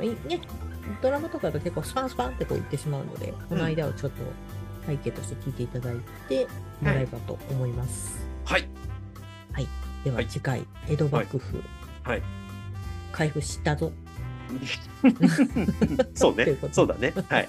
[0.00, 0.04] う。
[0.04, 0.40] いね、
[1.00, 4.22] ドラマとかだと結構スパンスパンってこう言ってしまうので、この間をちょっと
[4.86, 5.96] 背景として聞いていただい
[6.28, 6.46] て
[6.80, 8.26] もらえばと思います。
[8.44, 8.68] はい。
[10.04, 10.26] でははい。
[10.26, 11.62] 次回、江戸幕府、
[12.02, 12.22] はい。
[13.12, 13.92] 開封したぞ。
[16.14, 16.46] そうね。
[16.72, 17.12] そうだね。
[17.28, 17.48] はい、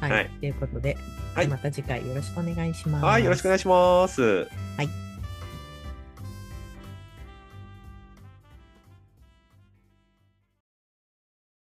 [0.00, 0.30] はい、はい。
[0.40, 0.96] ということで、
[1.34, 1.48] はい。
[1.48, 3.04] また次回よろしくお願いします。
[3.04, 4.48] はい、よろしくお願いします。
[4.76, 5.09] はい